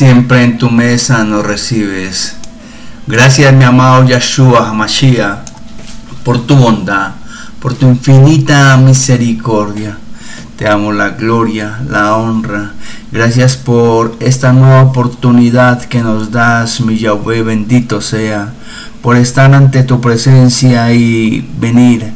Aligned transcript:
siempre 0.00 0.42
en 0.44 0.56
tu 0.56 0.70
mesa 0.70 1.24
nos 1.24 1.44
recibes. 1.44 2.34
Gracias 3.06 3.52
mi 3.52 3.64
amado 3.64 4.02
Yahshua 4.08 4.70
Hamashiach 4.70 5.40
por 6.24 6.46
tu 6.46 6.56
bondad, 6.56 7.10
por 7.60 7.74
tu 7.74 7.86
infinita 7.86 8.78
misericordia. 8.78 9.98
Te 10.56 10.66
amo 10.66 10.90
la 10.92 11.10
gloria, 11.10 11.80
la 11.86 12.16
honra. 12.16 12.72
Gracias 13.12 13.58
por 13.58 14.16
esta 14.20 14.54
nueva 14.54 14.84
oportunidad 14.84 15.82
que 15.82 16.00
nos 16.00 16.30
das, 16.30 16.80
mi 16.80 16.96
Yahweh, 16.96 17.42
bendito 17.42 18.00
sea, 18.00 18.54
por 19.02 19.16
estar 19.16 19.54
ante 19.54 19.82
tu 19.82 20.00
presencia 20.00 20.94
y 20.94 21.46
venir 21.58 22.10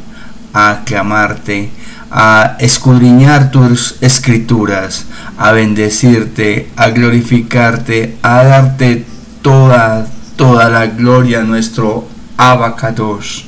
a 0.53 0.71
aclamarte 0.71 1.69
a 2.11 2.55
escudriñar 2.59 3.51
tus 3.51 3.95
escrituras, 4.01 5.05
a 5.37 5.51
bendecirte, 5.51 6.69
a 6.75 6.89
glorificarte, 6.89 8.17
a 8.21 8.43
darte 8.43 9.05
toda, 9.41 10.07
toda 10.35 10.69
la 10.69 10.87
gloria 10.87 11.39
a 11.39 11.43
nuestro 11.43 12.07
Abacados. 12.37 13.45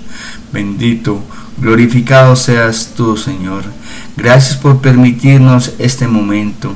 Bendito, 0.52 1.22
glorificado 1.58 2.36
seas 2.36 2.94
tú, 2.96 3.18
Señor. 3.18 3.64
Gracias 4.16 4.56
por 4.56 4.80
permitirnos 4.80 5.74
este 5.78 6.08
momento. 6.08 6.74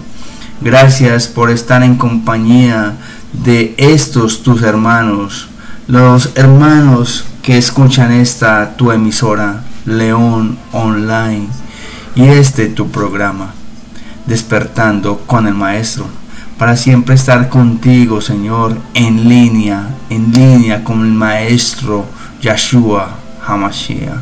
Gracias 0.61 1.27
por 1.27 1.50
estar 1.50 1.84
en 1.84 1.95
compañía 1.95 2.98
de 3.34 3.73
estos 3.77 4.44
tus 4.44 4.61
hermanos, 4.61 5.48
los 5.88 6.31
hermanos 6.36 7.25
que 7.41 7.58
escuchan 7.58 8.11
esta 8.11 8.75
tu 8.75 8.91
emisora, 8.91 9.64
León 9.86 10.59
Online 10.73 11.48
y 12.16 12.26
este 12.28 12.67
tu 12.67 12.90
programa, 12.90 13.54
despertando 14.26 15.20
con 15.26 15.48
el 15.48 15.54
Maestro, 15.54 16.06
para 16.58 16.78
siempre 16.78 17.16
estar 17.16 17.50
contigo, 17.50 18.22
Señor, 18.22 18.78
en 18.94 19.28
línea, 19.28 19.95
en 20.09 20.32
línea 20.32 20.84
con 20.84 21.02
el 21.02 21.12
Maestro 21.12 22.06
Yahshua 22.42 23.16
Hamashiach. 23.45 24.20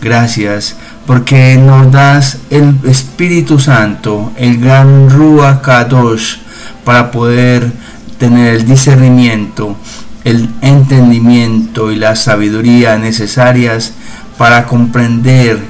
Gracias 0.00 0.76
porque 1.06 1.56
nos 1.56 1.90
das 1.90 2.38
el 2.50 2.78
Espíritu 2.84 3.58
Santo, 3.58 4.32
el 4.36 4.58
gran 4.60 5.10
Ruach 5.10 5.60
Kadosh, 5.60 6.36
para 6.84 7.10
poder 7.10 7.72
tener 8.18 8.54
el 8.54 8.66
discernimiento, 8.66 9.76
el 10.24 10.48
entendimiento 10.62 11.90
y 11.90 11.96
la 11.96 12.14
sabiduría 12.14 12.96
necesarias 12.96 13.94
para 14.38 14.66
comprender 14.66 15.69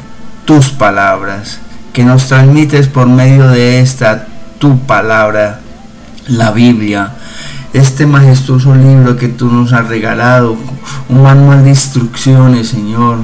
tus 0.51 0.71
palabras, 0.71 1.61
que 1.93 2.05
nos 2.05 2.27
transmites 2.27 2.89
por 2.89 3.07
medio 3.07 3.47
de 3.47 3.79
esta 3.79 4.27
tu 4.59 4.81
palabra, 4.81 5.61
la 6.27 6.51
Biblia, 6.51 7.13
este 7.73 8.05
majestuoso 8.05 8.75
libro 8.75 9.17
que 9.17 9.29
tú 9.29 9.47
nos 9.47 9.73
has 9.73 9.87
regalado, 9.87 10.57
un 11.09 11.23
manual 11.23 11.63
de 11.63 11.71
instrucciones, 11.71 12.67
Señor, 12.67 13.19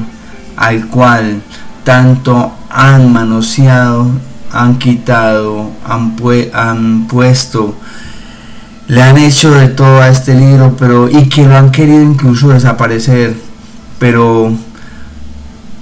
al 0.56 0.86
cual 0.86 1.42
tanto 1.82 2.52
han 2.70 3.12
manoseado, 3.12 4.08
han 4.52 4.78
quitado, 4.78 5.72
han, 5.84 6.14
han 6.54 7.08
puesto, 7.08 7.74
le 8.86 9.02
han 9.02 9.18
hecho 9.18 9.50
de 9.50 9.66
todo 9.66 10.00
a 10.00 10.10
este 10.10 10.36
libro, 10.36 10.76
pero 10.78 11.10
y 11.10 11.28
que 11.28 11.44
lo 11.44 11.56
han 11.56 11.72
querido 11.72 12.04
incluso 12.04 12.50
desaparecer, 12.50 13.36
pero 13.98 14.56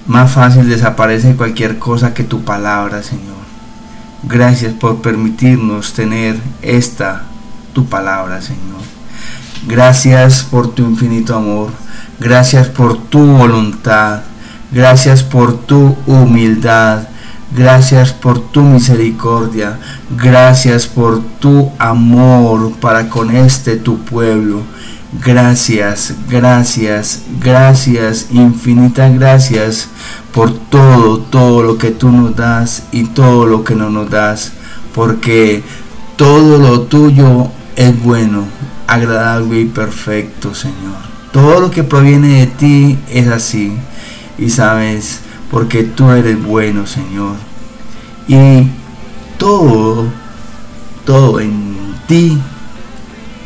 más 0.06 0.32
fácil 0.32 0.68
desaparece 0.68 1.36
cualquier 1.36 1.78
cosa 1.78 2.12
que 2.14 2.24
tu 2.24 2.42
palabra, 2.44 3.02
Señor. 3.02 3.44
Gracias 4.22 4.72
por 4.72 5.02
permitirnos 5.02 5.92
tener 5.92 6.38
esta, 6.62 7.22
tu 7.72 7.86
palabra, 7.86 8.40
Señor. 8.40 8.82
Gracias 9.66 10.42
por 10.42 10.74
tu 10.74 10.82
infinito 10.82 11.34
amor. 11.34 11.70
Gracias 12.20 12.68
por 12.68 12.98
tu 13.04 13.24
voluntad. 13.24 14.20
Gracias 14.70 15.22
por 15.22 15.58
tu 15.58 15.96
humildad. 16.06 17.08
Gracias 17.56 18.12
por 18.12 18.40
tu 18.40 18.62
misericordia. 18.62 19.78
Gracias 20.16 20.86
por 20.86 21.22
tu 21.38 21.70
amor 21.78 22.72
para 22.80 23.08
con 23.08 23.34
este 23.34 23.76
tu 23.76 23.98
pueblo. 24.00 24.62
Gracias, 25.22 26.12
gracias, 26.28 27.22
gracias, 27.40 28.26
infinitas 28.32 29.14
gracias 29.14 29.88
por 30.32 30.52
todo, 30.52 31.18
todo 31.18 31.62
lo 31.62 31.78
que 31.78 31.92
tú 31.92 32.10
nos 32.10 32.34
das 32.34 32.82
y 32.90 33.04
todo 33.04 33.46
lo 33.46 33.62
que 33.62 33.76
no 33.76 33.90
nos 33.90 34.10
das, 34.10 34.52
porque 34.92 35.62
todo 36.16 36.58
lo 36.58 36.82
tuyo 36.82 37.48
es 37.76 38.02
bueno, 38.02 38.44
agradable 38.88 39.60
y 39.60 39.64
perfecto, 39.66 40.52
Señor. 40.52 40.96
Todo 41.32 41.60
lo 41.60 41.70
que 41.70 41.84
proviene 41.84 42.40
de 42.40 42.46
ti 42.48 42.98
es 43.08 43.28
así, 43.28 43.72
y 44.36 44.50
sabes, 44.50 45.20
porque 45.48 45.84
tú 45.84 46.10
eres 46.10 46.42
bueno, 46.42 46.88
Señor. 46.88 47.36
Y 48.26 48.66
todo, 49.38 50.06
todo 51.04 51.38
en 51.38 51.94
ti 52.08 52.36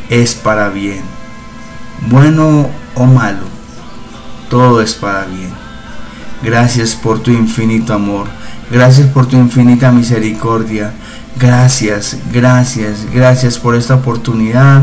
es 0.08 0.34
para 0.34 0.70
bien 0.70 1.17
bueno 2.06 2.68
o 2.94 3.04
malo, 3.04 3.44
todo 4.48 4.80
es 4.80 4.94
para 4.94 5.24
bien. 5.24 5.50
Gracias 6.42 6.94
por 6.94 7.20
tu 7.20 7.30
infinito 7.30 7.94
amor, 7.94 8.26
gracias 8.70 9.08
por 9.08 9.26
tu 9.26 9.36
infinita 9.36 9.90
misericordia, 9.90 10.92
gracias, 11.38 12.16
gracias, 12.32 13.06
gracias 13.12 13.58
por 13.58 13.74
esta 13.74 13.96
oportunidad 13.96 14.82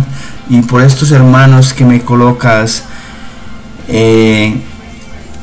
y 0.50 0.62
por 0.62 0.82
estos 0.82 1.12
hermanos 1.12 1.74
que 1.74 1.86
me 1.86 2.02
colocas 2.02 2.84
eh, 3.88 4.62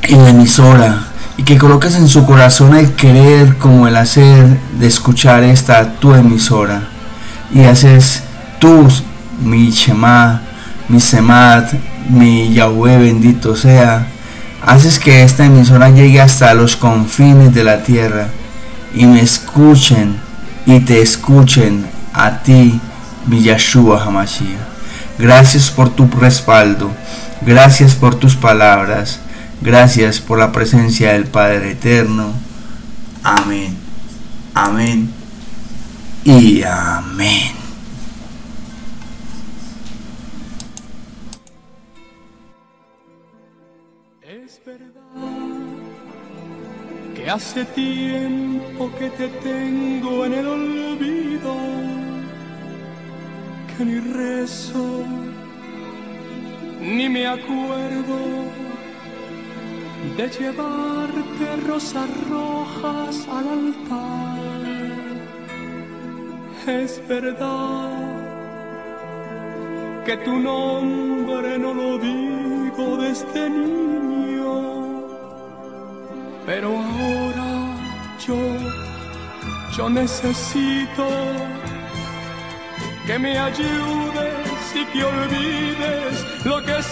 en 0.03 0.23
la 0.23 0.29
emisora 0.29 1.07
y 1.37 1.43
que 1.43 1.57
colocas 1.57 1.95
en 1.95 2.07
su 2.07 2.25
corazón 2.25 2.75
el 2.75 2.91
querer 2.91 3.57
como 3.57 3.87
el 3.87 3.95
hacer 3.95 4.59
de 4.79 4.87
escuchar 4.87 5.43
esta 5.43 5.93
tu 5.93 6.13
emisora 6.13 6.89
y 7.53 7.63
haces 7.63 8.23
tú 8.59 8.87
mi 9.43 9.71
Shema 9.71 10.41
mi 10.89 10.99
Semat, 10.99 11.73
mi 12.09 12.53
Yahweh 12.53 12.97
bendito 12.97 13.55
sea, 13.55 14.07
haces 14.65 14.99
que 14.99 15.23
esta 15.23 15.45
emisora 15.45 15.89
llegue 15.89 16.21
hasta 16.21 16.53
los 16.53 16.75
confines 16.75 17.53
de 17.53 17.63
la 17.63 17.83
tierra 17.83 18.27
y 18.93 19.05
me 19.05 19.21
escuchen 19.21 20.17
y 20.65 20.79
te 20.81 21.01
escuchen 21.01 21.85
a 22.13 22.39
ti, 22.43 22.79
mi 23.27 23.41
Yahshua 23.41 24.03
Hamashiach. 24.03 24.73
Gracias 25.17 25.69
por 25.69 25.89
tu 25.89 26.07
respaldo, 26.07 26.91
gracias 27.41 27.95
por 27.95 28.15
tus 28.15 28.35
palabras, 28.35 29.19
gracias 29.61 30.19
por 30.19 30.39
la 30.39 30.51
presencia 30.51 31.13
del 31.13 31.25
Padre 31.25 31.71
Eterno. 31.71 32.33
Amén, 33.23 33.77
amén 34.53 35.09
y 36.23 36.63
amén. 36.63 37.62
Hace 47.29 47.63
tiempo 47.65 48.91
que 48.99 49.09
te 49.11 49.27
tengo 49.27 50.25
en 50.25 50.33
el 50.33 50.47
olvido, 50.47 51.55
que 53.77 53.85
ni 53.85 53.99
rezo, 53.99 55.03
ni 56.81 57.07
me 57.09 57.27
acuerdo 57.27 58.17
de 60.17 60.29
llevarte 60.29 61.55
rosas 61.67 62.09
rojas 62.29 63.27
al 63.29 63.47
altar. 63.47 64.43
Es 66.67 67.01
verdad 67.07 67.89
que 70.05 70.17
tu 70.17 70.39
nombre 70.39 71.57
no 71.57 71.73
lo 71.73 71.97
digo 71.97 72.97
desde 72.97 73.49
niño 73.49 74.82
pero 76.45 76.69
ahora 76.69 77.77
yo, 78.25 78.37
yo 79.77 79.89
necesito 79.89 81.07
que 83.05 83.19
me 83.19 83.37
ayudes 83.37 84.75
y 84.75 84.85
que 84.85 85.03
olvides 85.03 86.45
lo 86.45 86.63
que 86.63 86.71
he 86.71 86.83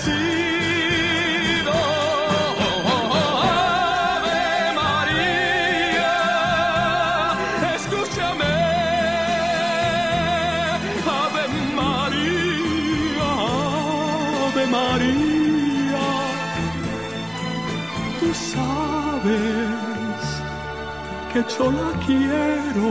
que 21.32 21.44
yo 21.58 21.72
la 21.72 21.92
quiero 22.06 22.90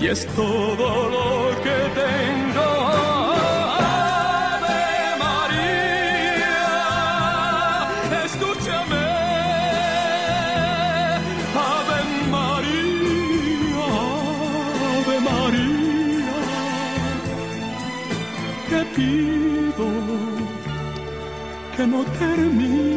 y 0.00 0.06
es 0.06 0.26
todo 0.34 1.08
lo 1.10 1.50
que 1.62 1.76
tengo. 2.00 2.68
Ave 3.76 4.82
María, 5.24 6.66
escúchame. 8.24 9.06
Ave 11.68 12.00
María, 12.30 13.88
Ave 14.96 15.16
María, 15.20 16.38
te 18.70 18.80
pido 18.96 19.86
que 21.76 21.82
no 21.86 22.00
termine 22.18 22.93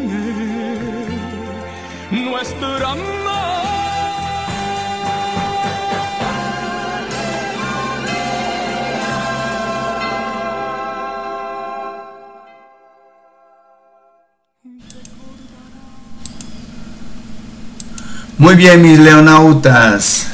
Muy 18.38 18.54
bien, 18.54 18.84
mis 18.84 19.00
leonautas. 19.00 20.28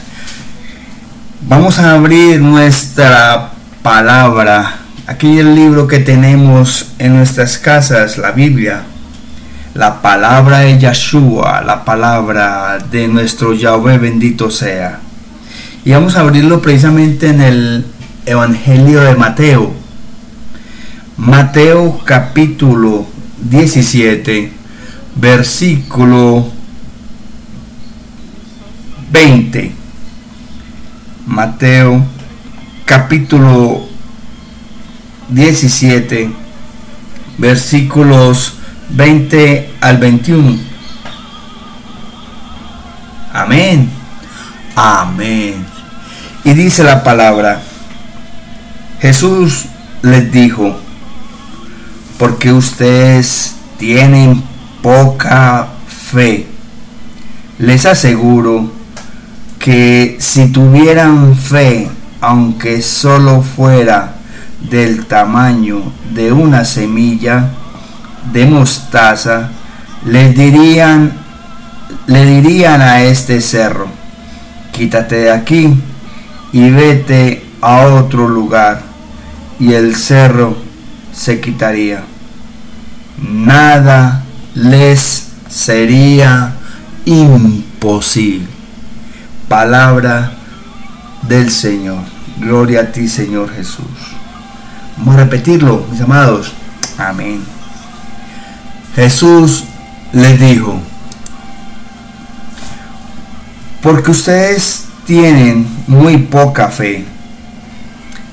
Vamos 1.47 1.79
a 1.79 1.93
abrir 1.93 2.41
nuestra 2.41 3.51
palabra. 3.81 4.79
Aquí 5.07 5.39
el 5.39 5.55
libro 5.55 5.87
que 5.87 5.99
tenemos 5.99 6.91
en 6.99 7.15
nuestras 7.15 7.57
casas, 7.57 8.17
la 8.17 8.31
Biblia. 8.31 8.83
La 9.73 10.01
palabra 10.01 10.59
de 10.59 10.77
Yahshua, 10.77 11.63
la 11.63 11.83
palabra 11.83 12.77
de 12.91 13.07
nuestro 13.07 13.53
Yahweh 13.53 13.97
bendito 13.97 14.51
sea. 14.51 14.99
Y 15.83 15.91
vamos 15.91 16.15
a 16.15 16.19
abrirlo 16.19 16.61
precisamente 16.61 17.29
en 17.29 17.41
el 17.41 17.85
Evangelio 18.25 19.01
de 19.01 19.15
Mateo. 19.15 19.73
Mateo 21.17 21.99
capítulo 22.05 23.07
17, 23.49 24.51
versículo 25.15 26.51
20. 29.11 29.71
Mateo 31.25 32.05
capítulo 32.85 33.87
17 35.29 36.29
versículos 37.37 38.53
20 38.89 39.73
al 39.81 39.97
21. 39.97 40.57
Amén. 43.33 43.89
Amén. 44.75 45.65
Y 46.43 46.53
dice 46.53 46.83
la 46.83 47.03
palabra, 47.03 47.61
Jesús 48.99 49.65
les 50.01 50.31
dijo, 50.31 50.75
porque 52.17 52.51
ustedes 52.51 53.55
tienen 53.77 54.43
poca 54.81 55.67
fe, 55.87 56.47
les 57.59 57.85
aseguro 57.85 58.71
que 59.59 60.17
si 60.19 60.47
tuvieran 60.47 61.35
fe, 61.35 61.89
aunque 62.21 62.81
solo 62.81 63.41
fuera 63.41 64.15
del 64.69 65.05
tamaño 65.05 65.81
de 66.13 66.31
una 66.31 66.65
semilla 66.65 67.49
de 68.31 68.45
mostaza, 68.45 69.49
les 70.05 70.35
dirían, 70.35 71.13
le 72.07 72.25
dirían 72.25 72.81
a 72.81 73.03
este 73.03 73.41
cerro, 73.41 73.87
quítate 74.71 75.15
de 75.15 75.31
aquí 75.31 75.73
y 76.51 76.69
vete 76.69 77.45
a 77.61 77.87
otro 77.87 78.27
lugar, 78.27 78.81
y 79.59 79.73
el 79.73 79.95
cerro 79.95 80.57
se 81.11 81.39
quitaría. 81.39 82.03
Nada 83.17 84.23
les 84.55 85.29
sería 85.47 86.53
imposible 87.05 88.53
palabra 89.53 90.31
del 91.21 91.51
Señor. 91.51 92.03
Gloria 92.39 92.81
a 92.81 92.91
ti, 92.91 93.07
Señor 93.07 93.53
Jesús. 93.53 93.85
Vamos 94.97 95.13
a 95.13 95.17
repetirlo, 95.19 95.85
mis 95.91 96.01
amados. 96.01 96.53
Amén. 96.97 97.52
Jesús 98.95 99.63
les 100.11 100.39
dijo, 100.39 100.79
porque 103.81 104.11
ustedes 104.11 104.85
tienen 105.05 105.67
muy 105.87 106.17
poca 106.17 106.69
fe. 106.69 107.05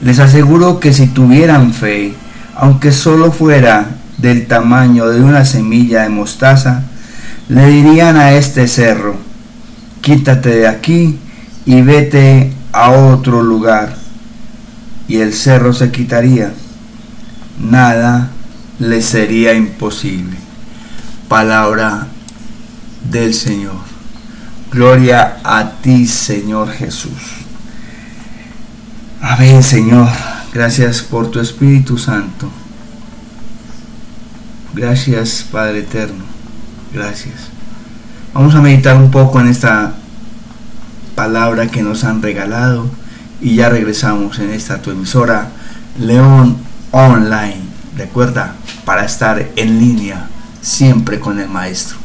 Les 0.03 0.19
aseguro 0.19 0.79
que 0.79 0.93
si 0.93 1.09
tuvieran 1.09 1.73
fe, 1.73 2.15
aunque 2.57 2.93
solo 2.93 3.33
fuera 3.33 3.97
del 4.19 4.47
tamaño 4.47 5.09
de 5.09 5.23
una 5.23 5.45
semilla 5.45 6.03
de 6.03 6.11
mostaza, 6.11 6.85
le 7.49 7.67
dirían 7.67 8.17
a 8.17 8.33
este 8.33 8.69
cerro, 8.69 9.17
quítate 10.03 10.51
de 10.51 10.69
aquí 10.69 11.19
y 11.67 11.83
vete 11.83 12.53
a 12.73 12.91
otro 12.91 13.43
lugar. 13.43 13.97
Y 15.09 15.17
el 15.17 15.33
cerro 15.33 15.73
se 15.73 15.91
quitaría. 15.91 16.53
Nada 17.59 18.31
le 18.79 19.03
sería 19.03 19.55
imposible. 19.55 20.40
Palabra 21.31 22.09
del 23.09 23.35
Señor. 23.35 23.77
Gloria 24.73 25.37
a 25.45 25.75
ti, 25.81 26.09
Señor 26.09 26.73
Jesús. 26.73 27.23
Amén, 29.23 29.63
Señor. 29.63 30.09
Gracias 30.53 31.03
por 31.03 31.31
tu 31.31 31.39
Espíritu 31.39 31.99
Santo. 31.99 32.51
Gracias, 34.75 35.47
Padre 35.53 35.79
Eterno. 35.79 36.25
Gracias. 36.93 37.37
Vamos 38.35 38.57
a 38.57 38.61
meditar 38.61 38.97
un 38.97 39.13
poco 39.13 39.39
en 39.39 39.47
esta 39.47 39.95
palabra 41.15 41.69
que 41.69 41.85
nos 41.85 42.03
han 42.03 42.23
regalado 42.23 42.91
y 43.41 43.55
ya 43.55 43.69
regresamos 43.69 44.41
en 44.41 44.51
esta 44.51 44.83
tu 44.83 44.91
emisora 44.91 45.51
León 45.97 46.57
Online. 46.91 47.61
Recuerda, 47.97 48.57
para 48.85 49.05
estar 49.05 49.49
en 49.55 49.79
línea 49.79 50.27
siempre 50.61 51.21
con 51.21 51.41
el 51.41 51.49
Maestro. 51.49 51.99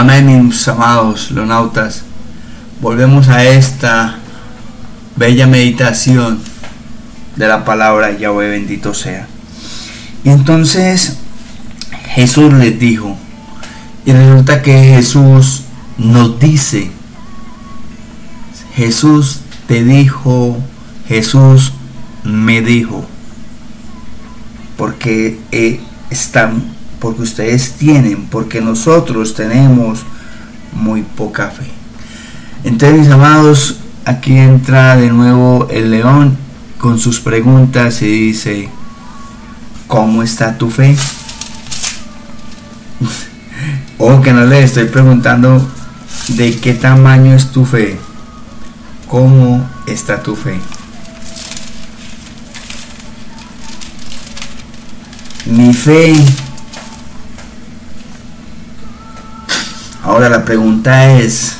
Amén, 0.00 0.46
mis 0.46 0.66
amados 0.66 1.30
leonautas. 1.30 2.04
Volvemos 2.80 3.28
a 3.28 3.44
esta 3.44 4.16
bella 5.14 5.46
meditación 5.46 6.40
de 7.36 7.46
la 7.46 7.66
palabra 7.66 8.16
Yahweh 8.16 8.48
bendito 8.48 8.94
sea. 8.94 9.26
Y 10.24 10.30
entonces 10.30 11.18
Jesús 12.14 12.50
les 12.54 12.80
dijo, 12.80 13.14
y 14.06 14.12
resulta 14.12 14.62
que 14.62 14.72
Jesús 14.72 15.64
nos 15.98 16.40
dice, 16.40 16.90
Jesús 18.74 19.40
te 19.68 19.84
dijo, 19.84 20.56
Jesús 21.08 21.74
me 22.24 22.62
dijo, 22.62 23.04
porque 24.78 25.38
están, 26.08 26.62
porque 27.00 27.22
ustedes 27.22 27.72
tienen, 27.72 28.26
porque 28.26 28.60
nosotros 28.60 29.34
tenemos 29.34 30.00
muy 30.72 31.02
poca 31.02 31.48
fe. 31.48 31.64
Entonces, 32.62 33.00
mis 33.00 33.10
amados, 33.10 33.76
aquí 34.04 34.36
entra 34.36 34.96
de 34.96 35.10
nuevo 35.10 35.66
el 35.70 35.90
león 35.90 36.36
con 36.78 36.98
sus 36.98 37.20
preguntas 37.20 38.02
y 38.02 38.06
dice, 38.06 38.68
¿cómo 39.86 40.22
está 40.22 40.58
tu 40.58 40.70
fe? 40.70 40.96
o 43.98 44.20
que 44.20 44.32
no 44.32 44.44
le 44.44 44.62
estoy 44.62 44.84
preguntando 44.84 45.66
de 46.28 46.56
qué 46.58 46.74
tamaño 46.74 47.34
es 47.34 47.50
tu 47.50 47.64
fe, 47.64 47.98
cómo 49.08 49.68
está 49.86 50.22
tu 50.22 50.36
fe. 50.36 50.58
Mi 55.46 55.72
fe. 55.72 56.14
Ahora 60.10 60.28
la 60.28 60.44
pregunta 60.44 61.12
es, 61.20 61.54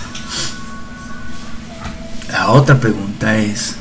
la 2.32 2.50
otra 2.50 2.80
pregunta 2.80 3.38
es, 3.38 3.76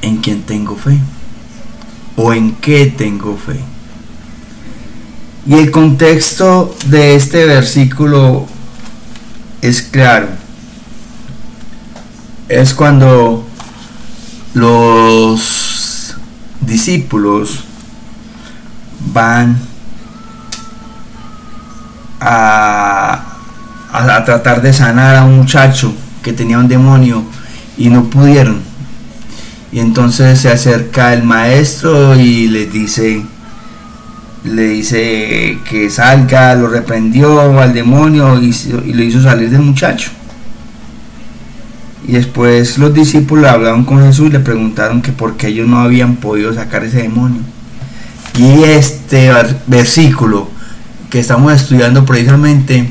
¿en 0.00 0.16
quién 0.16 0.44
tengo 0.44 0.76
fe? 0.76 0.98
¿O 2.16 2.32
en 2.32 2.54
qué 2.54 2.86
tengo 2.86 3.36
fe? 3.36 3.60
Y 5.46 5.58
el 5.58 5.70
contexto 5.70 6.74
de 6.86 7.16
este 7.16 7.44
versículo 7.44 8.46
es 9.60 9.82
claro. 9.82 10.28
Es 12.48 12.72
cuando 12.72 13.46
los 14.54 16.16
discípulos 16.62 17.64
van 19.12 19.60
a, 22.20 23.29
a, 23.92 24.24
tratar 24.24 24.62
de 24.62 24.72
sanar 24.72 25.16
a 25.16 25.24
un 25.24 25.36
muchacho 25.36 25.92
que 26.22 26.32
tenía 26.32 26.58
un 26.58 26.68
demonio 26.68 27.24
y 27.76 27.88
no 27.88 28.04
pudieron. 28.04 28.60
Y 29.72 29.78
entonces 29.78 30.40
se 30.40 30.50
acerca 30.50 31.14
el 31.14 31.22
maestro 31.22 32.16
y 32.16 32.48
les 32.48 32.72
dice, 32.72 33.22
le 34.44 34.68
dice 34.68 35.58
que 35.68 35.88
salga, 35.90 36.54
lo 36.54 36.68
reprendió 36.68 37.60
al 37.60 37.72
demonio 37.72 38.40
y, 38.40 38.54
y 38.86 38.92
lo 38.92 39.02
hizo 39.02 39.22
salir 39.22 39.50
del 39.50 39.62
muchacho. 39.62 40.10
Y 42.06 42.12
después 42.12 42.78
los 42.78 42.92
discípulos 42.92 43.48
hablaron 43.48 43.84
con 43.84 44.02
Jesús 44.04 44.28
y 44.28 44.32
le 44.32 44.40
preguntaron 44.40 45.02
que 45.02 45.12
por 45.12 45.36
qué 45.36 45.48
ellos 45.48 45.68
no 45.68 45.78
habían 45.80 46.16
podido 46.16 46.52
sacar 46.52 46.82
ese 46.82 47.02
demonio. 47.02 47.42
Y 48.36 48.64
este 48.64 49.30
versículo 49.66 50.48
que 51.08 51.20
estamos 51.20 51.52
estudiando 51.52 52.04
precisamente 52.04 52.88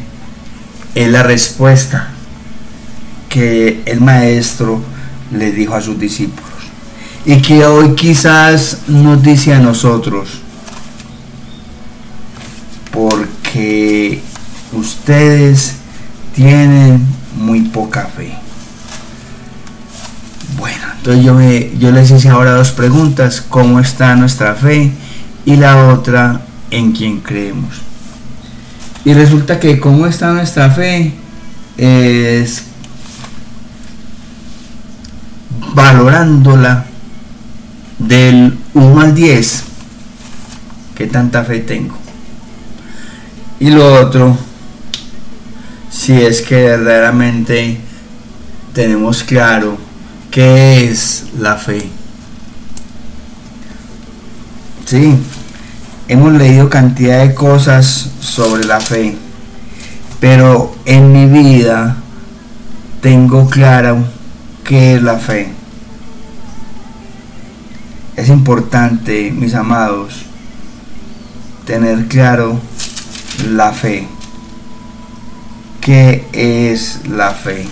es 0.96 1.10
la 1.10 1.24
respuesta 1.24 2.10
que 3.30 3.84
el 3.86 4.02
maestro 4.02 4.82
le 5.32 5.52
dijo 5.52 5.76
a 5.76 5.82
sus 5.82 6.00
discípulos. 6.00 6.50
Y 7.26 7.42
que 7.42 7.66
hoy 7.66 7.96
quizás 7.96 8.80
nos 8.88 9.22
dice 9.22 9.54
a 9.54 9.60
nosotros, 9.60 10.42
porque 12.92 14.22
ustedes 14.74 15.76
tienen 16.34 17.06
muy 17.38 17.62
poca 17.62 18.08
fe. 18.08 18.34
Bueno, 20.58 20.86
entonces 20.98 21.24
yo, 21.24 21.36
me, 21.36 21.72
yo 21.78 21.92
les 21.92 22.10
hice 22.12 22.30
ahora 22.30 22.52
dos 22.52 22.72
preguntas. 22.72 23.44
¿Cómo 23.48 23.80
está 23.80 24.16
nuestra 24.16 24.56
fe? 24.56 24.92
Y 25.46 25.56
la 25.56 25.88
otra, 25.88 26.42
¿en 26.72 26.92
quién 26.92 27.20
creemos? 27.20 27.89
Y 29.06 29.14
resulta 29.14 29.60
que 29.60 29.80
cómo 29.80 30.06
está 30.06 30.32
nuestra 30.32 30.70
fe 30.70 31.14
es 31.78 32.64
valorándola 35.74 36.86
del 37.98 38.58
1 38.74 39.02
al 39.02 39.16
10. 39.16 39.64
¿Qué 40.96 41.08
tanta 41.08 41.44
fe 41.44 41.60
tengo? 41.60 41.98
Y 43.60 43.70
lo 43.70 44.02
otro, 44.02 44.38
si 45.90 46.14
es 46.14 46.42
que 46.42 46.56
verdaderamente 46.56 47.78
tenemos 48.74 49.24
claro 49.24 49.78
qué 50.32 50.90
es 50.90 51.26
la 51.40 51.56
fe. 51.56 51.90
Sí, 54.86 55.18
hemos 56.10 56.34
leído 56.34 56.70
cantidad 56.70 57.20
de 57.20 57.36
cosas 57.36 58.10
sobre 58.20 58.66
la 58.66 58.80
fe, 58.80 59.16
pero 60.20 60.76
en 60.86 61.14
mi 61.14 61.28
vida 61.28 61.98
tengo 63.00 63.48
claro 63.48 64.04
qué 64.64 64.96
es 64.96 65.04
la 65.04 65.18
fe. 65.20 65.54
Es 68.16 68.28
importante, 68.28 69.32
mis 69.32 69.54
amados, 69.54 70.26
tener 71.66 72.08
claro 72.08 72.60
la 73.52 73.72
fe. 73.72 74.08
¿Qué 75.80 76.28
es 76.34 77.02
la 77.08 77.32
fe? 77.32 77.68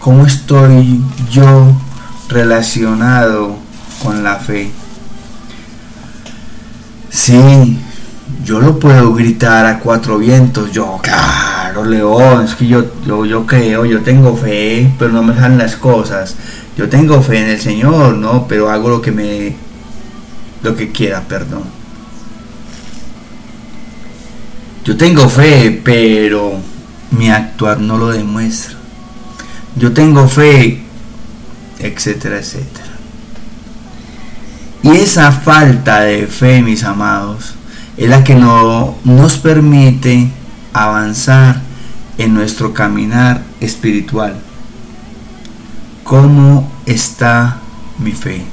¿Cómo 0.00 0.26
estoy 0.26 1.00
yo 1.30 1.72
relacionado 2.28 3.56
con 4.02 4.24
la 4.24 4.36
fe? 4.36 4.72
Sí, 7.14 7.78
yo 8.44 8.60
lo 8.60 8.80
puedo 8.80 9.14
gritar 9.14 9.66
a 9.66 9.78
cuatro 9.78 10.18
vientos. 10.18 10.72
Yo, 10.72 10.98
claro, 11.00 11.84
León, 11.84 12.44
es 12.44 12.56
que 12.56 12.66
yo, 12.66 12.86
yo, 13.06 13.24
yo 13.24 13.46
creo, 13.46 13.84
yo 13.84 14.02
tengo 14.02 14.36
fe, 14.36 14.92
pero 14.98 15.12
no 15.12 15.22
me 15.22 15.32
salen 15.32 15.58
las 15.58 15.76
cosas. 15.76 16.34
Yo 16.76 16.88
tengo 16.88 17.22
fe 17.22 17.38
en 17.38 17.50
el 17.50 17.60
Señor, 17.60 18.14
¿no? 18.14 18.48
Pero 18.48 18.68
hago 18.68 18.88
lo 18.88 19.00
que 19.00 19.12
me, 19.12 19.54
lo 20.64 20.74
que 20.74 20.90
quiera, 20.90 21.20
perdón. 21.20 21.62
Yo 24.84 24.96
tengo 24.96 25.28
fe, 25.28 25.80
pero 25.84 26.54
mi 27.12 27.30
actuar 27.30 27.78
no 27.78 27.96
lo 27.96 28.08
demuestra. 28.08 28.74
Yo 29.76 29.92
tengo 29.92 30.26
fe, 30.26 30.82
etcétera, 31.78 32.38
etcétera. 32.38 32.83
Y 34.84 34.90
esa 34.90 35.32
falta 35.32 36.00
de 36.00 36.26
fe, 36.26 36.60
mis 36.60 36.84
amados, 36.84 37.54
es 37.96 38.06
la 38.06 38.22
que 38.22 38.34
no 38.34 38.96
nos 39.02 39.38
permite 39.38 40.30
avanzar 40.74 41.62
en 42.18 42.34
nuestro 42.34 42.74
caminar 42.74 43.40
espiritual. 43.62 44.36
¿Cómo 46.04 46.70
está 46.84 47.60
mi 47.98 48.12
fe? 48.12 48.44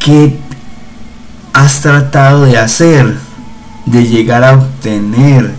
¿Qué 0.00 0.36
has 1.52 1.80
tratado 1.80 2.44
de 2.44 2.58
hacer 2.58 3.14
de 3.86 4.08
llegar 4.08 4.42
a 4.42 4.54
obtener, 4.54 5.54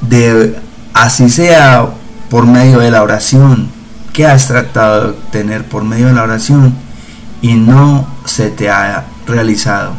de 0.00 0.56
así 0.94 1.28
sea 1.28 1.90
por 2.30 2.46
medio 2.46 2.78
de 2.78 2.90
la 2.90 3.02
oración, 3.02 3.68
que 4.14 4.26
has 4.26 4.48
tratado 4.48 5.02
de 5.02 5.08
obtener 5.10 5.64
por 5.64 5.84
medio 5.84 6.06
de 6.06 6.14
la 6.14 6.22
oración 6.22 6.87
y 7.40 7.54
no 7.54 8.06
se 8.24 8.50
te 8.50 8.70
ha 8.70 9.06
realizado. 9.26 9.94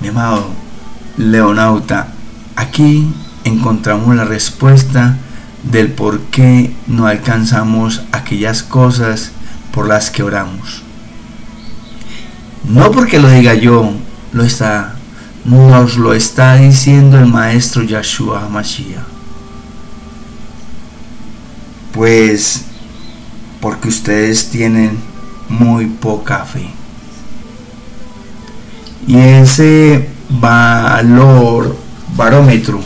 Mi 0.00 0.08
amado 0.08 0.50
Leonauta, 1.16 2.08
aquí 2.56 3.12
encontramos 3.44 4.14
la 4.16 4.24
respuesta 4.24 5.16
del 5.62 5.92
por 5.92 6.20
qué 6.24 6.74
no 6.86 7.06
alcanzamos 7.06 8.02
aquellas 8.12 8.62
cosas 8.62 9.32
por 9.72 9.88
las 9.88 10.10
que 10.10 10.22
oramos. 10.22 10.82
No 12.68 12.90
porque 12.90 13.18
lo 13.18 13.28
diga 13.28 13.54
yo, 13.54 13.92
lo 14.32 14.44
está, 14.44 14.94
nos 15.44 15.96
lo 15.96 16.14
está 16.14 16.56
diciendo 16.56 17.18
el 17.18 17.26
maestro 17.26 17.82
Yahshua 17.82 18.48
Mashiach. 18.48 19.02
Pues 21.92 22.64
porque 23.64 23.88
ustedes 23.88 24.50
tienen 24.50 24.98
muy 25.48 25.86
poca 25.86 26.44
fe. 26.44 26.68
Y 29.06 29.16
ese 29.16 30.10
valor, 30.28 31.74
barómetro, 32.14 32.82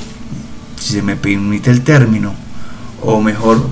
si 0.77 0.93
se 0.93 1.03
me 1.03 1.17
permite 1.17 1.73
el 1.73 1.83
término, 1.83 2.33
o 3.03 3.21
mejor, 3.21 3.69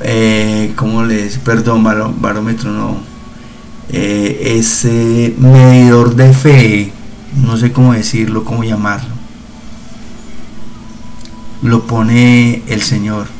eh, 0.00 0.72
¿cómo 0.74 1.04
les? 1.04 1.36
Perdón, 1.36 1.84
barómetro 1.84 2.70
no 2.70 2.96
eh, 3.90 4.54
ese 4.56 5.34
medidor 5.36 6.14
de 6.14 6.32
fe, 6.32 6.92
no 7.44 7.58
sé 7.58 7.72
cómo 7.72 7.92
decirlo, 7.92 8.42
cómo 8.42 8.64
llamarlo, 8.64 9.10
lo 11.60 11.86
pone 11.86 12.62
el 12.68 12.80
Señor. 12.80 13.39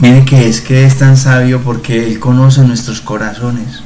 Mire 0.00 0.24
que 0.24 0.48
es 0.48 0.60
que 0.60 0.84
es 0.84 0.98
tan 0.98 1.16
sabio 1.16 1.60
porque 1.62 2.06
Él 2.06 2.20
conoce 2.20 2.62
nuestros 2.62 3.00
corazones. 3.00 3.82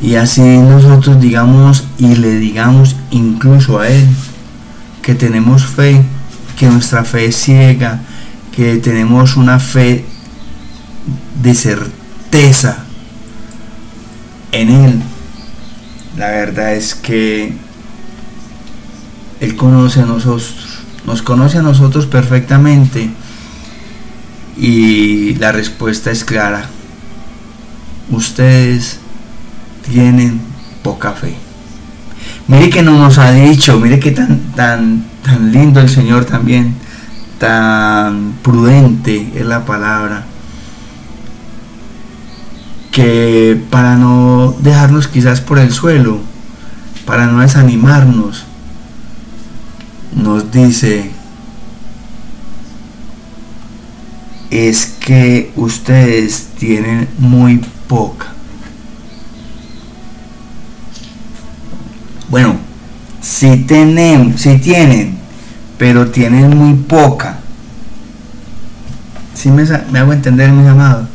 Y 0.00 0.14
así 0.14 0.40
nosotros 0.40 1.20
digamos 1.20 1.84
y 1.98 2.14
le 2.14 2.36
digamos 2.38 2.94
incluso 3.10 3.80
a 3.80 3.88
Él 3.88 4.06
que 5.02 5.16
tenemos 5.16 5.66
fe, 5.66 6.00
que 6.56 6.66
nuestra 6.66 7.02
fe 7.02 7.26
es 7.26 7.36
ciega, 7.36 8.00
que 8.54 8.76
tenemos 8.76 9.36
una 9.36 9.58
fe 9.58 10.04
de 11.42 11.54
certeza 11.54 12.84
en 14.52 14.70
Él. 14.70 15.02
La 16.16 16.28
verdad 16.28 16.74
es 16.74 16.94
que 16.94 17.52
Él 19.40 19.56
conoce 19.56 20.02
a 20.02 20.06
nosotros, 20.06 20.54
nos 21.04 21.22
conoce 21.22 21.58
a 21.58 21.62
nosotros 21.62 22.06
perfectamente 22.06 23.10
y 24.58 25.34
la 25.36 25.52
respuesta 25.52 26.10
es 26.10 26.24
clara. 26.24 26.66
Ustedes 28.10 28.98
tienen 29.88 30.40
poca 30.82 31.12
fe. 31.12 31.34
Mire 32.48 32.70
que 32.70 32.82
no 32.82 32.98
nos 32.98 33.18
ha 33.18 33.30
dicho, 33.30 33.78
mire 33.78 34.00
que 34.00 34.10
tan, 34.10 34.38
tan, 34.56 35.04
tan 35.22 35.52
lindo 35.52 35.80
el 35.80 35.88
Señor 35.88 36.24
también, 36.24 36.74
tan 37.38 38.34
prudente 38.42 39.30
es 39.34 39.46
la 39.46 39.64
palabra, 39.64 40.24
que 42.90 43.60
para 43.70 43.96
no 43.96 44.56
dejarnos 44.60 45.08
quizás 45.08 45.40
por 45.40 45.58
el 45.58 45.72
suelo, 45.72 46.20
para 47.04 47.26
no 47.26 47.40
desanimarnos, 47.40 48.44
nos 50.16 50.50
dice, 50.50 51.10
es 54.50 54.86
que 55.00 55.52
ustedes 55.56 56.48
tienen 56.58 57.08
muy 57.18 57.60
poca 57.86 58.34
Bueno, 62.30 62.56
si 63.22 63.56
tienen, 63.56 64.36
si 64.36 64.58
tienen, 64.58 65.16
pero 65.78 66.10
tienen 66.10 66.56
muy 66.56 66.74
poca. 66.74 67.38
Si 69.34 69.50
me, 69.50 69.64
me 69.90 69.98
hago 69.98 70.12
entender, 70.12 70.50
mis 70.52 70.66
amados? 70.66 71.06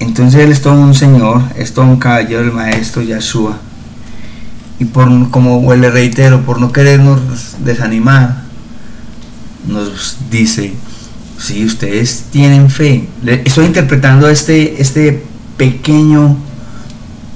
Entonces 0.00 0.42
él 0.42 0.50
es 0.50 0.60
todo 0.60 0.74
un 0.74 0.94
señor, 0.94 1.42
es 1.56 1.72
todo 1.72 1.86
un 1.86 1.96
caballero, 1.96 2.42
el 2.42 2.52
maestro 2.52 3.00
Yahshua. 3.00 3.56
Y 4.78 4.84
por, 4.86 5.30
como 5.30 5.74
le 5.74 5.90
reitero, 5.90 6.42
por 6.42 6.60
no 6.60 6.72
querernos 6.72 7.20
desanimar, 7.64 8.42
nos 9.70 10.18
dice, 10.30 10.74
si 11.38 11.64
ustedes 11.64 12.26
tienen 12.30 12.68
fe, 12.70 13.08
estoy 13.44 13.66
interpretando 13.66 14.28
este, 14.28 14.80
este 14.80 15.24
pequeño 15.56 16.36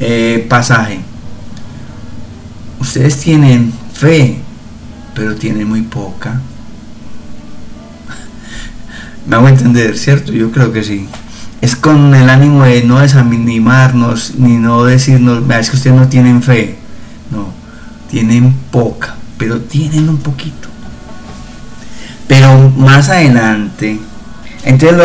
eh, 0.00 0.46
pasaje. 0.48 0.98
Ustedes 2.80 3.18
tienen 3.18 3.72
fe, 3.94 4.38
pero 5.14 5.34
tienen 5.36 5.68
muy 5.68 5.82
poca. 5.82 6.40
Me 9.26 9.36
hago 9.36 9.48
entender, 9.48 9.96
¿cierto? 9.96 10.32
Yo 10.32 10.50
creo 10.50 10.72
que 10.72 10.84
sí. 10.84 11.08
Es 11.60 11.76
con 11.76 12.14
el 12.14 12.28
ánimo 12.28 12.64
de 12.64 12.82
no 12.82 12.98
desanimarnos 12.98 14.34
ni 14.36 14.58
no 14.58 14.84
decirnos, 14.84 15.42
es 15.50 15.70
que 15.70 15.76
ustedes 15.76 15.96
no 15.96 16.08
tienen 16.08 16.42
fe. 16.42 16.76
No, 17.30 17.48
tienen 18.10 18.52
poca, 18.70 19.14
pero 19.38 19.60
tienen 19.60 20.10
un 20.10 20.18
poquito. 20.18 20.63
Pero 22.26 22.70
más 22.70 23.10
adelante, 23.10 24.00
entonces, 24.64 24.98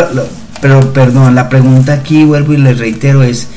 pero 0.62 0.94
perdón, 0.94 1.36
la 1.36 1.50
pregunta 1.50 1.94
aquí, 1.94 2.24
vuelvo 2.24 2.54
y 2.54 2.58
les 2.58 2.80
reitero, 2.80 3.24
es, 3.24 3.50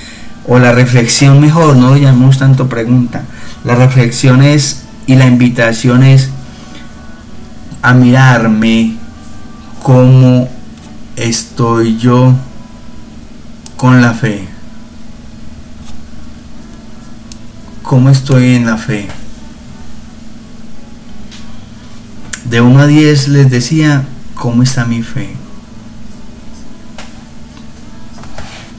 o 0.47 0.59
la 0.59 0.73
reflexión 0.73 1.41
mejor, 1.41 1.77
no 1.77 1.91
lo 1.91 1.97
llamemos 1.97 2.39
tanto 2.39 2.69
pregunta. 2.69 3.23
La 3.65 3.75
reflexión 3.77 4.43
es 4.43 4.83
y 5.07 5.15
la 5.15 5.27
invitación 5.27 6.03
es 6.03 6.31
a 7.83 7.95
mirarme 7.95 8.97
cómo 9.83 10.49
estoy 11.17 11.99
yo 11.99 12.35
con 13.77 14.01
la 14.01 14.13
fe. 14.13 14.47
¿Cómo 17.83 18.09
estoy 18.09 18.55
en 18.55 18.67
la 18.67 18.77
fe? 18.77 19.09
De 22.53 22.61
1 22.61 22.81
a 22.81 22.87
10 22.87 23.29
les 23.29 23.51
decía, 23.51 24.05
¿cómo 24.35 24.63
está 24.63 24.85
mi 24.85 25.03
fe? 25.03 25.31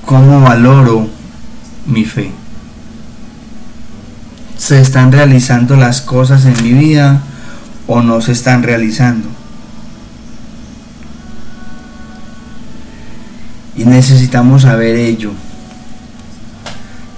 ¿Cómo 0.06 0.42
valoro 0.42 1.10
mi 1.88 2.06
fe. 2.06 2.30
¿Se 4.60 4.80
están 4.80 5.12
realizando 5.12 5.76
las 5.76 6.02
cosas 6.02 6.46
en 6.46 6.62
mi 6.62 6.74
vida 6.74 7.24
o 7.88 8.04
no 8.04 8.22
se 8.22 8.34
están 8.34 8.62
realizando? 8.62 9.28
Y 13.76 13.86
necesitamos 13.86 14.62
saber 14.62 14.98
ello. 14.98 15.32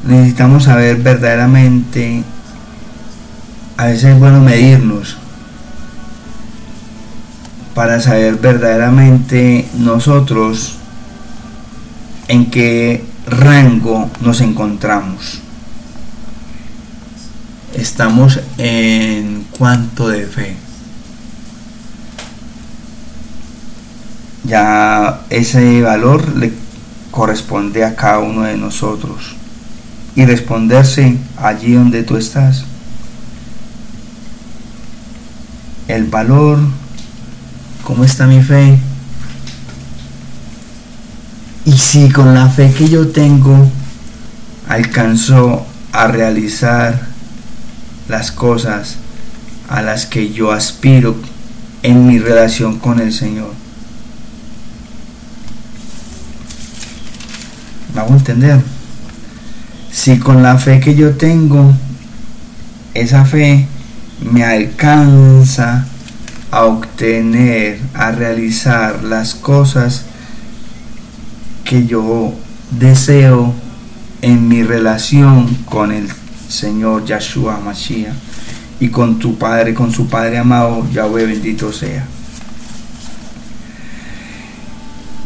Necesitamos 0.07 0.63
saber 0.63 1.01
verdaderamente, 1.01 2.23
a 3.75 3.87
veces 3.87 4.05
es 4.05 4.19
bueno 4.19 4.39
medirnos, 4.39 5.17
para 7.75 8.01
saber 8.01 8.38
verdaderamente 8.38 9.67
nosotros 9.77 10.77
en 12.29 12.49
qué 12.49 13.03
rango 13.27 14.09
nos 14.21 14.39
encontramos. 14.41 15.41
Estamos 17.75 18.39
en 18.57 19.45
cuanto 19.57 20.07
de 20.07 20.25
fe. 20.25 20.55
Ya 24.45 25.21
ese 25.29 25.81
valor 25.81 26.38
le 26.38 26.53
corresponde 27.11 27.83
a 27.83 27.95
cada 27.95 28.19
uno 28.19 28.43
de 28.43 28.55
nosotros 28.55 29.35
y 30.15 30.25
responderse 30.25 31.17
allí 31.38 31.73
donde 31.73 32.03
tú 32.03 32.15
estás. 32.15 32.63
El 35.89 36.05
valor, 36.05 36.59
¿cómo 37.85 38.03
está 38.03 38.25
mi 38.25 38.41
fe? 38.41 38.77
Y 41.65 41.71
si 41.71 42.09
con 42.09 42.33
la 42.33 42.49
fe 42.49 42.73
que 42.73 42.89
yo 42.89 43.07
tengo 43.09 43.69
alcanzo 44.67 45.65
a 45.91 46.07
realizar 46.07 47.07
las 48.09 48.31
cosas 48.31 48.97
a 49.69 49.81
las 49.81 50.07
que 50.07 50.33
yo 50.33 50.51
aspiro 50.51 51.15
en 51.83 52.07
mi 52.07 52.17
relación 52.17 52.79
con 52.79 52.99
el 52.99 53.13
Señor. 53.13 53.53
¿Me 57.93 58.01
hago 58.01 58.15
entender? 58.15 58.61
Si 59.91 60.17
con 60.17 60.41
la 60.41 60.57
fe 60.57 60.79
que 60.79 60.95
yo 60.95 61.15
tengo, 61.15 61.73
esa 62.95 63.25
fe 63.25 63.67
me 64.31 64.43
alcanza 64.43 65.85
a 66.51 66.65
obtener, 66.65 67.79
a 67.93 68.12
realizar 68.12 69.03
las 69.03 69.36
cosas 69.36 70.05
que 71.63 71.86
yo 71.86 72.34
deseo 72.71 73.53
en 74.21 74.47
mi 74.47 74.63
relación 74.63 75.47
con 75.65 75.91
el 75.91 76.08
Señor 76.47 77.05
Yahshua 77.05 77.60
Mashiach 77.60 78.13
y 78.79 78.89
con 78.89 79.19
tu 79.19 79.38
Padre, 79.38 79.73
con 79.73 79.91
su 79.91 80.08
Padre 80.08 80.38
amado, 80.38 80.88
Yahweh 80.91 81.25
bendito 81.25 81.71
sea. 81.71 82.05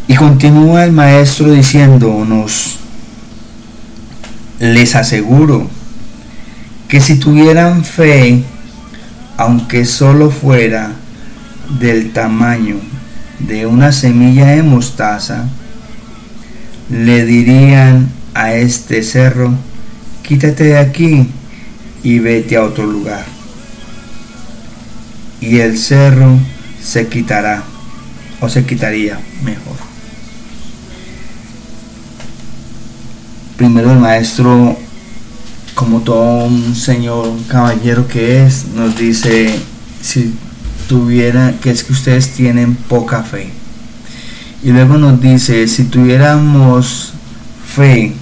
Y 0.07 0.15
continúa 0.15 0.85
el 0.85 0.91
maestro 0.91 1.51
diciéndonos, 1.51 2.77
les 4.59 4.95
aseguro 4.95 5.69
que 6.87 6.99
si 6.99 7.19
tuvieran 7.19 7.85
fe, 7.85 8.43
aunque 9.37 9.85
solo 9.85 10.31
fuera 10.31 10.93
del 11.77 12.11
tamaño 12.11 12.77
de 13.39 13.65
una 13.65 13.91
semilla 13.91 14.47
de 14.47 14.63
mostaza, 14.63 15.47
le 16.89 17.25
dirían 17.25 18.09
a 18.33 18.53
este 18.53 19.03
cerro, 19.03 19.53
quítate 20.23 20.63
de 20.65 20.77
aquí 20.77 21.27
y 22.03 22.19
vete 22.19 22.57
a 22.57 22.63
otro 22.63 22.85
lugar. 22.85 23.25
Y 25.41 25.59
el 25.59 25.77
cerro 25.77 26.37
se 26.81 27.07
quitará, 27.07 27.63
o 28.41 28.49
se 28.49 28.65
quitaría 28.65 29.19
mejor. 29.43 29.77
Primero 33.55 33.91
el 33.91 33.99
maestro, 33.99 34.77
como 35.75 36.01
todo 36.01 36.45
un 36.45 36.75
señor, 36.75 37.29
caballero 37.47 38.07
que 38.07 38.45
es, 38.45 38.65
nos 38.73 38.97
dice, 38.97 39.53
si 40.01 40.33
tuviera, 40.89 41.53
que 41.61 41.69
es 41.69 41.83
que 41.83 41.93
ustedes 41.93 42.31
tienen 42.31 42.75
poca 42.75 43.21
fe. 43.21 43.51
Y 44.63 44.71
luego 44.71 44.97
nos 44.97 45.21
dice, 45.21 45.67
si 45.67 45.83
tuviéramos 45.83 47.13
fe, 47.63 48.15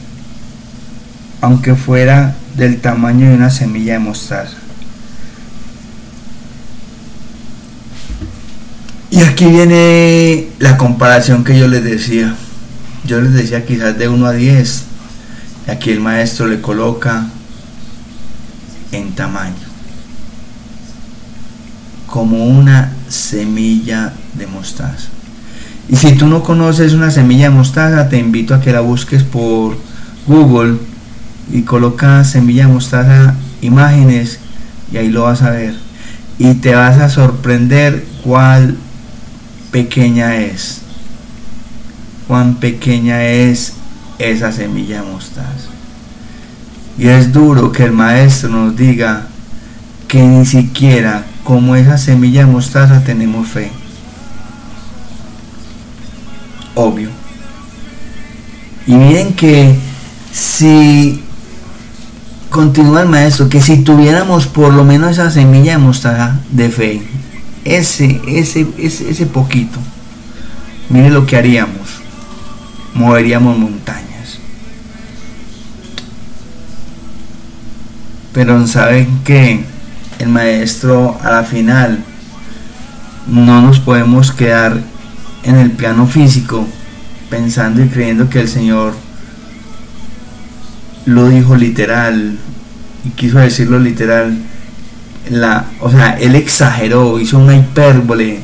aunque 1.39 1.75
fuera 1.75 2.35
del 2.57 2.81
tamaño 2.81 3.29
de 3.29 3.35
una 3.35 3.49
semilla 3.49 3.93
de 3.93 3.99
mostaza. 3.99 4.57
Y 9.11 9.21
aquí 9.21 9.45
viene 9.45 10.49
la 10.59 10.75
comparación 10.75 11.45
que 11.45 11.57
yo 11.57 11.69
les 11.69 11.85
decía. 11.85 12.35
Yo 13.05 13.21
les 13.21 13.33
decía 13.33 13.65
quizás 13.65 13.97
de 13.97 14.09
1 14.09 14.25
a 14.25 14.33
10. 14.33 14.83
Y 15.67 15.71
aquí 15.71 15.91
el 15.91 16.01
maestro 16.01 16.47
le 16.47 16.59
coloca 16.59 17.27
en 18.91 19.15
tamaño. 19.15 19.66
Como 22.07 22.45
una 22.45 22.93
semilla 23.09 24.13
de 24.33 24.47
mostaza. 24.47 25.09
Y 25.89 25.95
si 25.95 26.13
tú 26.13 26.27
no 26.27 26.43
conoces 26.43 26.93
una 26.93 27.11
semilla 27.11 27.49
de 27.49 27.55
mostaza, 27.55 28.09
te 28.09 28.17
invito 28.17 28.53
a 28.53 28.61
que 28.61 28.73
la 28.73 28.81
busques 28.81 29.23
por 29.23 29.77
Google 30.25 30.77
y 31.51 31.61
coloca 31.61 32.23
semilla 32.25 32.67
de 32.67 32.73
mostaza 32.73 33.35
imágenes 33.61 34.39
y 34.91 34.97
ahí 34.97 35.09
lo 35.09 35.23
vas 35.23 35.41
a 35.41 35.51
ver. 35.51 35.75
Y 36.39 36.55
te 36.55 36.75
vas 36.75 36.97
a 36.97 37.09
sorprender 37.09 38.05
cuál 38.23 38.77
pequeña 39.71 40.35
es. 40.35 40.81
Cuán 42.27 42.55
pequeña 42.55 43.23
es 43.23 43.73
esa 44.19 44.51
semilla 44.51 45.01
de 45.01 45.11
mostaza. 45.11 45.69
Y 46.97 47.07
es 47.07 47.31
duro 47.31 47.71
que 47.71 47.83
el 47.83 47.91
maestro 47.91 48.49
nos 48.49 48.75
diga 48.75 49.27
que 50.07 50.21
ni 50.21 50.45
siquiera 50.45 51.25
como 51.47 51.77
esa 51.77 51.97
semilla 51.97 52.41
de 52.41 52.51
mostaza 52.51 53.05
tenemos 53.05 53.47
fe. 53.47 53.71
Obvio. 56.75 57.07
Y 58.85 58.93
miren 58.95 59.33
que 59.33 59.73
si 60.29 61.23
continúa 62.49 63.03
el 63.03 63.07
maestro, 63.07 63.47
que 63.47 63.61
si 63.61 63.77
tuviéramos 63.77 64.45
por 64.45 64.73
lo 64.73 64.83
menos 64.83 65.11
esa 65.11 65.31
semilla 65.31 65.71
de 65.71 65.77
mostaza 65.77 66.37
de 66.51 66.67
fe, 66.67 67.01
ese, 67.63 68.19
ese, 68.27 68.67
ese, 68.77 69.09
ese 69.09 69.25
poquito, 69.25 69.79
mire 70.89 71.09
lo 71.09 71.25
que 71.25 71.37
haríamos. 71.37 72.01
Moveríamos 72.93 73.57
montañas. 73.57 74.39
Pero 78.33 78.67
saben 78.67 79.21
que 79.23 79.76
el 80.19 80.29
maestro 80.29 81.17
a 81.23 81.31
la 81.31 81.43
final 81.43 81.99
no 83.27 83.61
nos 83.61 83.79
podemos 83.79 84.31
quedar 84.31 84.79
en 85.43 85.57
el 85.57 85.71
plano 85.71 86.07
físico 86.07 86.67
pensando 87.29 87.83
y 87.83 87.89
creyendo 87.89 88.29
que 88.29 88.41
el 88.41 88.47
Señor 88.47 88.93
lo 91.05 91.29
dijo 91.29 91.55
literal 91.55 92.37
y 93.05 93.09
quiso 93.09 93.39
decirlo 93.39 93.79
literal 93.79 94.37
la, 95.29 95.65
o 95.81 95.91
sea, 95.91 96.17
él 96.19 96.35
exageró, 96.35 97.19
hizo 97.19 97.37
una 97.37 97.55
hipérbole 97.55 98.39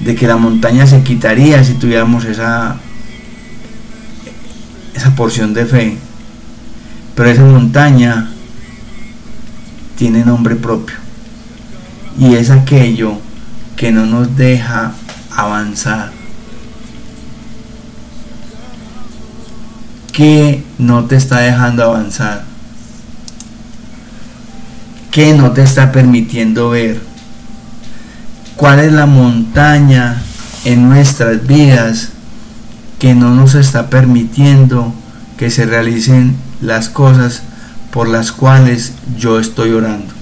de 0.00 0.14
que 0.14 0.26
la 0.26 0.36
montaña 0.36 0.86
se 0.86 1.02
quitaría 1.02 1.62
si 1.62 1.74
tuviéramos 1.74 2.24
esa 2.24 2.76
esa 4.94 5.14
porción 5.14 5.54
de 5.54 5.66
fe. 5.66 5.96
Pero 7.14 7.28
esa 7.28 7.44
montaña 7.44 8.31
tiene 10.02 10.24
nombre 10.24 10.56
propio 10.56 10.96
y 12.18 12.34
es 12.34 12.50
aquello 12.50 13.18
que 13.76 13.92
no 13.92 14.04
nos 14.04 14.36
deja 14.36 14.94
avanzar. 15.30 16.10
¿Qué 20.12 20.64
no 20.78 21.04
te 21.04 21.14
está 21.14 21.38
dejando 21.38 21.84
avanzar? 21.84 22.42
¿Qué 25.12 25.34
no 25.34 25.52
te 25.52 25.62
está 25.62 25.92
permitiendo 25.92 26.70
ver? 26.70 27.00
¿Cuál 28.56 28.80
es 28.80 28.92
la 28.92 29.06
montaña 29.06 30.20
en 30.64 30.88
nuestras 30.88 31.46
vidas 31.46 32.08
que 32.98 33.14
no 33.14 33.36
nos 33.36 33.54
está 33.54 33.88
permitiendo 33.88 34.92
que 35.36 35.48
se 35.48 35.64
realicen 35.64 36.34
las 36.60 36.88
cosas 36.88 37.44
por 37.92 38.08
las 38.08 38.32
cuales 38.32 38.94
yo 39.16 39.38
estoy 39.38 39.70
orando? 39.70 40.12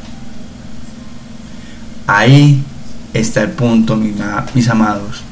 Ahí 2.07 2.63
está 3.15 3.43
el 3.43 3.51
punto, 3.51 3.97
mis 3.97 4.69
amados. 4.69 5.23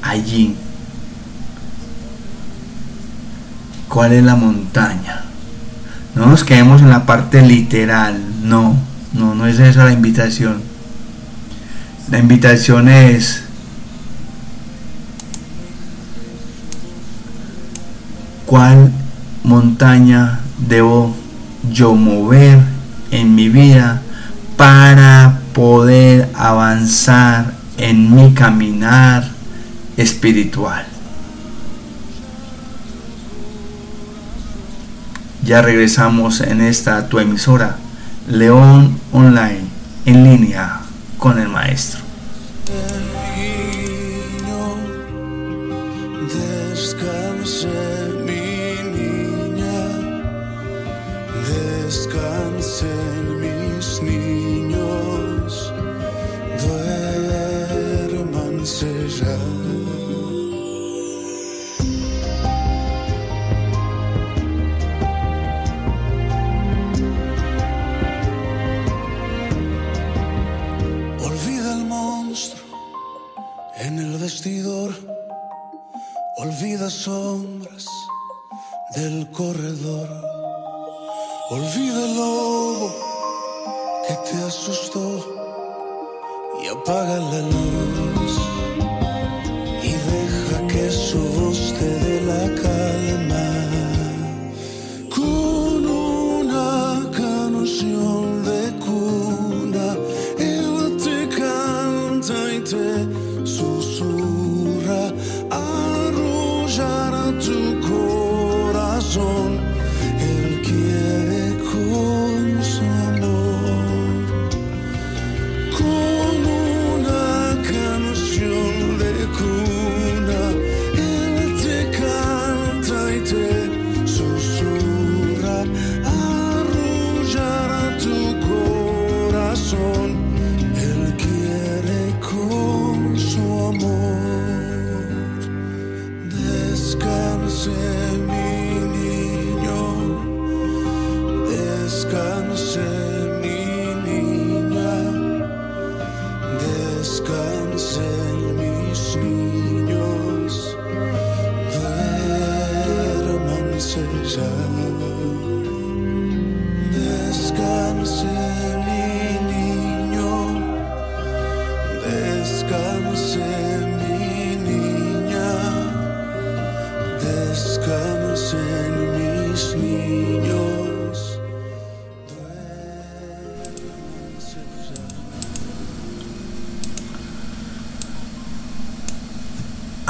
Allí. 0.00 0.56
¿Cuál 3.88 4.12
es 4.12 4.24
la 4.24 4.36
montaña? 4.36 5.24
No 6.14 6.26
nos 6.26 6.44
quedemos 6.44 6.80
en 6.80 6.90
la 6.90 7.04
parte 7.04 7.42
literal, 7.42 8.22
no, 8.42 8.76
no, 9.12 9.34
no 9.34 9.46
es 9.46 9.58
esa 9.58 9.84
la 9.84 9.92
invitación. 9.92 10.62
La 12.10 12.18
invitación 12.18 12.88
es 12.88 13.42
cuál 18.46 18.92
montaña 19.42 20.41
debo 20.68 21.14
yo 21.70 21.94
mover 21.94 22.58
en 23.10 23.34
mi 23.34 23.48
vida 23.48 24.02
para 24.56 25.40
poder 25.52 26.30
avanzar 26.34 27.52
en 27.78 28.14
mi 28.14 28.32
caminar 28.32 29.28
espiritual. 29.96 30.86
Ya 35.44 35.60
regresamos 35.60 36.40
en 36.40 36.60
esta 36.60 37.08
tu 37.08 37.18
emisora, 37.18 37.76
León 38.28 38.98
Online, 39.12 39.64
en 40.06 40.24
línea 40.24 40.80
con 41.18 41.38
el 41.38 41.48
maestro. 41.48 42.01
Corredor, 79.32 80.08
olvida 81.50 82.04
el 82.04 82.16
lobo 82.16 82.92
que 84.06 84.14
te 84.14 84.36
asustó. 84.44 85.38
Y 86.62 86.68
apaga 86.68 87.16
la 87.18 87.40
luz 87.40 87.81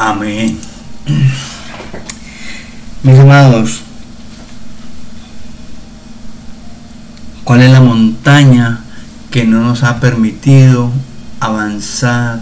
Amén. 0.05 0.59
Mis 3.05 3.19
amados, 3.21 3.83
¿cuál 7.45 7.63
es 7.63 7.71
la 7.71 7.81
montaña 7.81 8.81
que 9.31 9.45
no 9.45 9.61
nos 9.61 9.85
ha 9.85 10.01
permitido 10.01 10.91
avanzar 11.39 12.41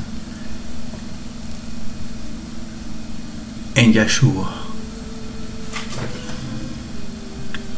en 3.74 3.92
Yeshua? 3.92 4.54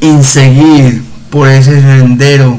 En 0.01 0.23
seguir 0.23 1.03
por 1.29 1.49
ese 1.49 1.81
sendero 1.81 2.57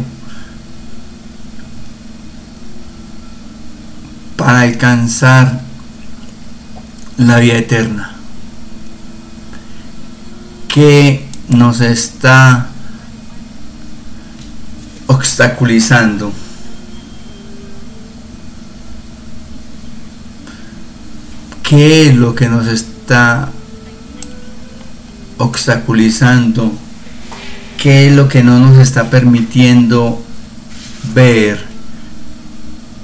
para 4.36 4.60
alcanzar 4.60 5.62
la 7.17 7.39
vida 7.39 7.58
eterna. 7.58 8.12
Que 10.67 11.28
nos 11.49 11.82
está 11.82 12.67
obstaculizando. 15.08 16.32
Qué 21.63 22.08
es 22.08 22.15
lo 22.15 22.36
que 22.36 22.49
nos 22.49 22.67
está 22.67 23.49
obstaculizando 25.38 26.71
qué 27.84 28.08
es 28.08 28.15
lo 28.15 28.30
que 28.30 28.41
no 28.43 28.60
nos 28.60 28.78
está 28.78 29.10
permitiendo 29.10 30.23
ver 31.13 31.65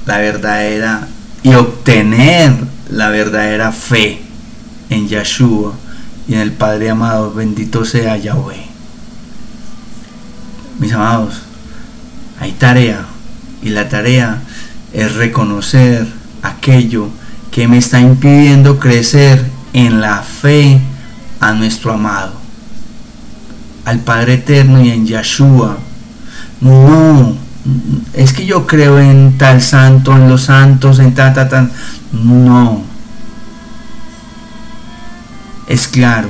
la 0.05 0.19
verdadera 0.19 1.05
y 1.43 1.53
obtener 1.53 2.53
la 2.89 3.09
verdadera 3.09 3.71
fe 3.71 4.21
en 4.89 5.07
Yeshua 5.07 5.73
y 6.27 6.33
en 6.33 6.39
el 6.41 6.51
Padre 6.51 6.89
amado, 6.89 7.33
bendito 7.33 7.85
sea 7.85 8.17
Yahweh. 8.17 8.67
Mis 10.79 10.93
amados, 10.93 11.41
hay 12.39 12.51
tarea 12.53 13.05
y 13.61 13.69
la 13.69 13.89
tarea 13.89 14.41
es 14.93 15.15
reconocer 15.15 16.07
aquello 16.41 17.09
que 17.51 17.67
me 17.67 17.77
está 17.77 17.99
impidiendo 17.99 18.79
crecer 18.79 19.43
en 19.73 20.01
la 20.01 20.21
fe 20.21 20.79
a 21.39 21.53
nuestro 21.53 21.93
amado, 21.93 22.33
al 23.85 23.99
Padre 23.99 24.35
eterno 24.35 24.81
y 24.81 24.89
en 24.91 25.05
Yeshua. 25.05 25.77
No, 26.61 27.35
es 28.13 28.33
que 28.33 28.45
yo 28.45 28.65
creo 28.67 28.99
en 28.99 29.37
tal 29.37 29.61
santo, 29.61 30.15
en 30.15 30.29
los 30.29 30.43
santos, 30.43 30.99
en 30.99 31.13
tal, 31.13 31.33
tal. 31.33 31.71
No. 32.11 32.81
Es 35.67 35.87
claro. 35.87 36.29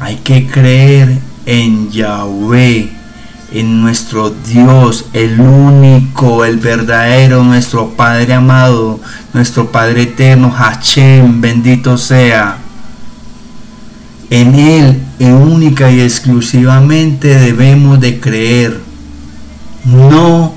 Hay 0.00 0.16
que 0.16 0.46
creer 0.46 1.18
en 1.46 1.90
Yahweh, 1.90 2.90
en 3.52 3.82
nuestro 3.82 4.30
Dios, 4.30 5.06
el 5.12 5.40
único, 5.40 6.44
el 6.44 6.56
verdadero, 6.58 7.44
nuestro 7.44 7.90
Padre 7.90 8.34
amado, 8.34 9.00
nuestro 9.32 9.70
Padre 9.70 10.02
eterno, 10.02 10.50
Hashem, 10.50 11.40
bendito 11.40 11.98
sea. 11.98 12.58
En 14.30 14.54
Él, 14.54 15.02
en 15.18 15.34
única 15.34 15.90
y 15.90 16.00
exclusivamente 16.00 17.38
debemos 17.38 18.00
de 18.00 18.20
creer, 18.20 18.80
no 19.84 20.54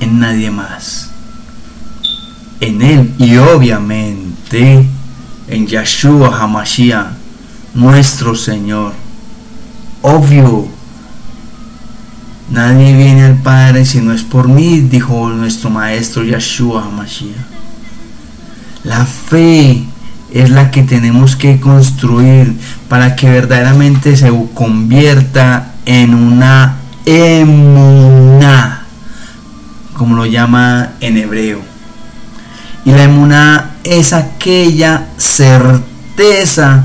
en 0.00 0.20
nadie 0.20 0.50
más. 0.50 1.05
En 2.66 2.82
Él 2.82 3.14
y 3.16 3.36
obviamente 3.36 4.84
en 5.46 5.66
Yeshua 5.68 6.36
Hamashiach, 6.36 7.12
nuestro 7.74 8.34
Señor. 8.34 8.92
Obvio, 10.02 10.66
nadie 12.50 12.96
viene 12.96 13.22
al 13.22 13.36
Padre 13.36 13.84
si 13.84 14.00
no 14.00 14.12
es 14.12 14.24
por 14.24 14.48
mí, 14.48 14.80
dijo 14.80 15.28
nuestro 15.28 15.70
Maestro 15.70 16.24
Yeshua 16.24 16.86
Hamashiach. 16.86 17.36
La 18.82 19.06
fe 19.06 19.84
es 20.34 20.50
la 20.50 20.72
que 20.72 20.82
tenemos 20.82 21.36
que 21.36 21.60
construir 21.60 22.52
para 22.88 23.14
que 23.14 23.30
verdaderamente 23.30 24.16
se 24.16 24.28
convierta 24.54 25.72
en 25.84 26.14
una 26.14 26.78
emuná, 27.04 28.86
como 29.94 30.16
lo 30.16 30.26
llama 30.26 30.94
en 30.98 31.16
hebreo. 31.16 31.75
Y 32.86 32.92
la 32.92 33.02
emuná 33.02 33.72
es 33.82 34.12
aquella 34.12 35.08
certeza 35.16 36.84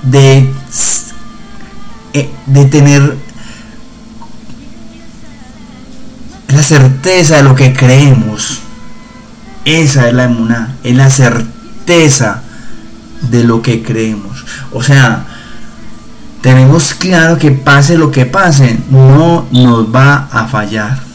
de, 0.00 0.48
eh, 2.12 2.30
de 2.46 2.64
tener 2.66 3.16
la 6.46 6.62
certeza 6.62 7.38
de 7.38 7.42
lo 7.42 7.56
que 7.56 7.72
creemos. 7.72 8.60
Esa 9.64 10.08
es 10.08 10.14
la 10.14 10.24
emuná, 10.24 10.76
es 10.84 10.96
la 10.96 11.10
certeza 11.10 12.42
de 13.22 13.42
lo 13.42 13.62
que 13.62 13.82
creemos. 13.82 14.44
O 14.72 14.84
sea, 14.84 15.26
tenemos 16.42 16.94
claro 16.94 17.38
que 17.38 17.50
pase 17.50 17.98
lo 17.98 18.12
que 18.12 18.24
pase, 18.24 18.78
no 18.88 19.46
nos 19.50 19.92
va 19.92 20.28
a 20.30 20.46
fallar. 20.46 21.09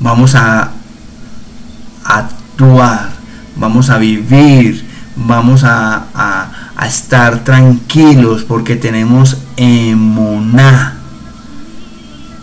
Vamos 0.00 0.34
a 0.34 0.72
actuar, 2.04 3.10
vamos 3.56 3.90
a 3.90 3.98
vivir, 3.98 4.86
vamos 5.16 5.64
a, 5.64 6.04
a, 6.14 6.86
estar 6.86 7.42
tranquilos 7.42 8.44
porque 8.44 8.76
tenemos 8.76 9.38
emuná, 9.56 10.98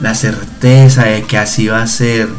la 0.01 0.15
certeza 0.15 1.03
de 1.03 1.23
que 1.23 1.37
así 1.37 1.67
va 1.67 1.81
a 1.81 1.87
ser. 1.87 2.29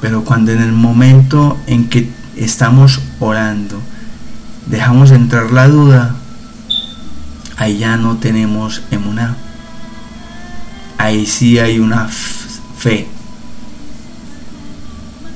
Pero 0.00 0.24
cuando 0.24 0.50
en 0.50 0.62
el 0.62 0.72
momento 0.72 1.58
en 1.66 1.88
que 1.88 2.10
estamos 2.36 3.00
orando, 3.20 3.80
dejamos 4.66 5.12
entrar 5.12 5.52
la 5.52 5.68
duda, 5.68 6.16
ahí 7.56 7.78
ya 7.78 7.96
no 7.96 8.16
tenemos 8.16 8.82
emuná. 8.90 9.36
Ahí 10.98 11.26
sí 11.26 11.58
hay 11.58 11.78
una 11.78 12.08
fe. 12.08 13.08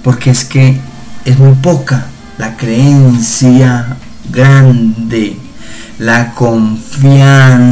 Porque 0.07 0.31
es 0.31 0.45
que 0.45 0.81
es 1.25 1.37
muy 1.37 1.55
poca 1.55 2.07
la 2.39 2.57
creencia 2.57 3.97
grande, 4.31 5.37
la 5.99 6.33
confianza. 6.33 7.67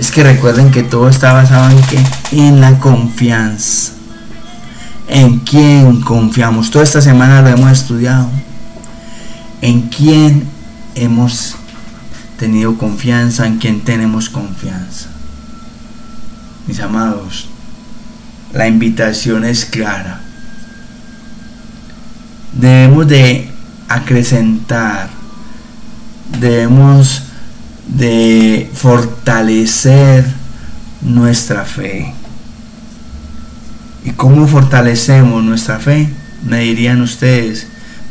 Es 0.00 0.10
que 0.10 0.24
recuerden 0.24 0.72
que 0.72 0.82
todo 0.82 1.08
está 1.08 1.32
basado 1.32 1.70
en 1.70 1.80
que 1.82 2.02
en 2.32 2.60
la 2.60 2.76
confianza. 2.80 3.92
En 5.06 5.38
quién 5.38 6.00
confiamos. 6.00 6.72
Toda 6.72 6.82
esta 6.82 7.00
semana 7.00 7.40
lo 7.42 7.50
hemos 7.50 7.70
estudiado 7.70 8.28
en 9.62 9.82
quién 9.82 10.48
hemos 10.96 11.54
tenido 12.36 12.76
confianza, 12.76 13.46
en 13.46 13.58
quién 13.58 13.82
tenemos 13.82 14.28
confianza. 14.28 15.06
Mis 16.66 16.80
amados, 16.80 17.49
la 18.52 18.66
invitación 18.66 19.44
es 19.44 19.64
clara. 19.64 20.20
Debemos 22.52 23.06
de 23.08 23.50
acrecentar, 23.88 25.08
debemos 26.40 27.24
de 27.86 28.70
fortalecer 28.72 30.24
nuestra 31.02 31.64
fe. 31.64 32.14
¿Y 34.04 34.10
cómo 34.10 34.46
fortalecemos 34.46 35.42
nuestra 35.42 35.78
fe? 35.78 36.08
Me 36.44 36.60
dirían 36.60 37.02
ustedes, 37.02 37.66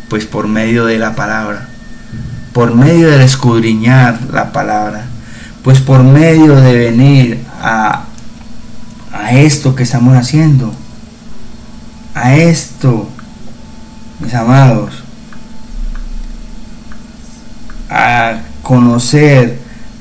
pues 0.08 0.25
por 0.25 0.47
medio 0.47 0.86
de 0.86 0.99
la 0.99 1.15
palabra, 1.15 1.67
por 2.54 2.75
medio 2.75 3.10
del 3.10 3.21
escudriñar 3.21 4.19
la 4.32 4.52
palabra, 4.52 5.06
pues 5.63 5.80
por 5.80 6.04
medio 6.04 6.56
de 6.56 6.78
venir 6.78 7.39
a, 7.62 8.06
a 9.30 9.34
esto 9.34 9.76
que 9.76 9.84
estamos 9.84 10.18
haciendo, 10.18 10.72
a 12.15 12.36
esto, 12.36 13.08
mis 14.20 14.34
amados, 14.34 15.04
conocer 18.63 19.60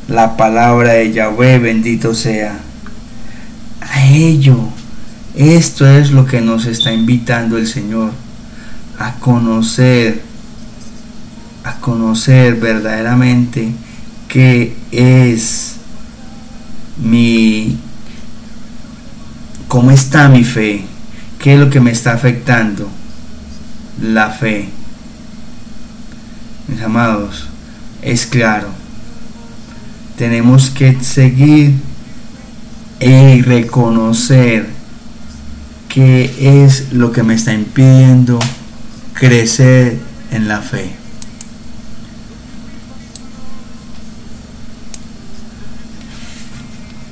la 0.08 0.34
palabra 0.38 0.94
de 0.94 1.12
Yahweh, 1.12 1.58
bendito 1.58 2.14
sea. 2.14 2.58
A 3.82 4.06
ello, 4.06 4.56
esto 5.34 5.86
es 5.86 6.10
lo 6.10 6.24
que 6.24 6.40
nos 6.40 6.64
está 6.64 6.90
invitando 6.90 7.58
el 7.58 7.66
Señor, 7.66 8.12
a 8.98 9.12
conocer, 9.16 10.22
a 11.64 11.74
conocer 11.80 12.54
verdaderamente 12.54 13.72
qué 14.26 14.74
es 14.90 15.76
mi, 16.96 17.78
cómo 19.68 19.90
está 19.90 20.28
mi 20.28 20.44
fe, 20.44 20.82
qué 21.38 21.54
es 21.54 21.60
lo 21.60 21.70
que 21.70 21.80
me 21.80 21.90
está 21.90 22.14
afectando, 22.14 22.88
la 24.02 24.30
fe. 24.30 24.70
Mis 26.66 26.80
amados, 26.82 27.48
es 28.02 28.26
claro, 28.26 28.68
tenemos 30.16 30.70
que 30.70 30.98
seguir 31.02 31.74
y 33.00 33.42
reconocer 33.42 34.68
qué 35.88 36.64
es 36.64 36.92
lo 36.92 37.12
que 37.12 37.22
me 37.22 37.34
está 37.34 37.52
impidiendo 37.52 38.38
crecer 39.12 39.98
en 40.30 40.48
la 40.48 40.60
fe. 40.60 40.92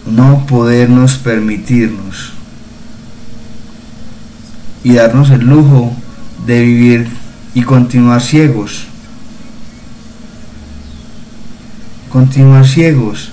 No 0.07 0.47
podernos 0.47 1.17
permitirnos 1.17 2.36
y 4.87 4.93
darnos 4.93 5.31
el 5.31 5.41
lujo 5.41 5.93
de 6.47 6.63
vivir 6.63 7.09
y 7.55 7.63
continuar 7.63 8.23
ciegos. 8.23 8.87
Continuar 12.09 12.65
ciegos. 12.65 13.33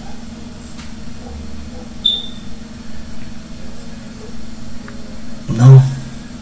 No, 5.55 5.83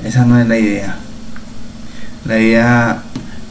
esa 0.06 0.24
no 0.24 0.40
es 0.40 0.48
la 0.48 0.58
idea. 0.58 0.96
La 2.24 2.40
idea 2.40 3.04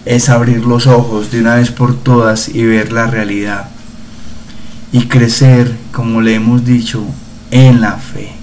es 0.07 0.31
abrir 0.31 0.65
los 0.65 0.87
ojos 0.87 1.31
de 1.31 1.41
una 1.41 1.57
vez 1.57 1.71
por 1.71 1.95
todas 1.95 2.49
y 2.49 2.65
ver 2.65 2.91
la 2.91 3.07
realidad. 3.07 3.69
Y 4.93 5.09
crecer, 5.09 5.77
como 5.93 6.23
le 6.23 6.37
hemos 6.37 6.65
dicho, 6.65 7.05
en 7.51 7.83
la 7.83 7.99
fe. 7.99 8.40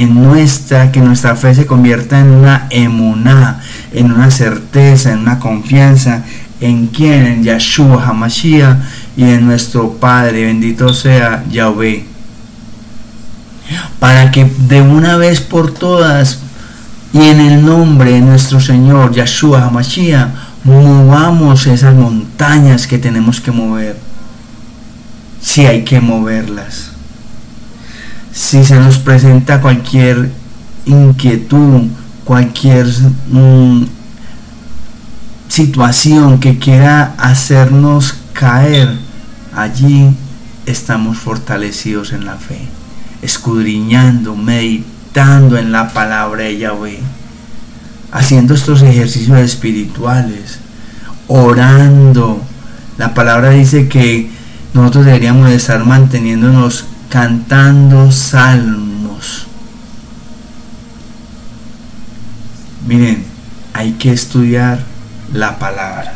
En 0.00 0.14
nuestra, 0.14 0.90
que 0.90 1.02
nuestra 1.02 1.36
fe 1.36 1.54
se 1.54 1.66
convierta 1.66 2.20
en 2.20 2.28
una 2.28 2.66
emuná, 2.70 3.60
en 3.92 4.10
una 4.10 4.30
certeza, 4.30 5.12
en 5.12 5.18
una 5.18 5.38
confianza. 5.38 6.24
¿En 6.58 6.86
quién? 6.86 7.26
En 7.26 7.44
Yahshua 7.44 8.08
Hamashiach 8.08 8.78
y 9.14 9.24
en 9.24 9.44
nuestro 9.44 9.92
Padre, 9.92 10.46
bendito 10.46 10.94
sea 10.94 11.44
Yahweh. 11.50 12.06
Para 13.98 14.30
que 14.30 14.46
de 14.46 14.80
una 14.80 15.18
vez 15.18 15.42
por 15.42 15.74
todas 15.74 16.38
y 17.12 17.18
en 17.18 17.38
el 17.38 17.62
nombre 17.62 18.12
de 18.12 18.20
nuestro 18.22 18.58
Señor 18.58 19.12
Yahshua 19.12 19.66
Hamashiach 19.66 20.30
movamos 20.64 21.66
esas 21.66 21.94
montañas 21.94 22.86
que 22.86 22.96
tenemos 22.96 23.38
que 23.38 23.50
mover. 23.50 23.98
Si 25.42 25.66
hay 25.66 25.84
que 25.84 26.00
moverlas. 26.00 26.92
Si 28.32 28.64
se 28.64 28.78
nos 28.78 28.98
presenta 28.98 29.60
cualquier 29.60 30.30
inquietud, 30.86 31.88
cualquier 32.24 32.86
mm, 33.30 33.84
situación 35.48 36.38
que 36.38 36.58
quiera 36.58 37.14
hacernos 37.18 38.14
caer, 38.32 38.96
allí 39.54 40.10
estamos 40.66 41.18
fortalecidos 41.18 42.12
en 42.12 42.24
la 42.24 42.36
fe, 42.36 42.60
escudriñando, 43.20 44.36
meditando 44.36 45.58
en 45.58 45.72
la 45.72 45.92
palabra 45.92 46.44
de 46.44 46.58
Yahweh, 46.58 47.00
haciendo 48.12 48.54
estos 48.54 48.82
ejercicios 48.82 49.38
espirituales, 49.38 50.60
orando. 51.26 52.40
La 52.96 53.12
palabra 53.14 53.50
dice 53.50 53.88
que 53.88 54.30
nosotros 54.72 55.06
deberíamos 55.06 55.48
de 55.48 55.56
estar 55.56 55.84
manteniéndonos 55.84 56.86
cantando 57.10 58.10
salmos. 58.12 59.46
Miren, 62.86 63.24
hay 63.74 63.92
que 63.92 64.12
estudiar 64.12 64.78
la 65.32 65.58
palabra 65.58 66.14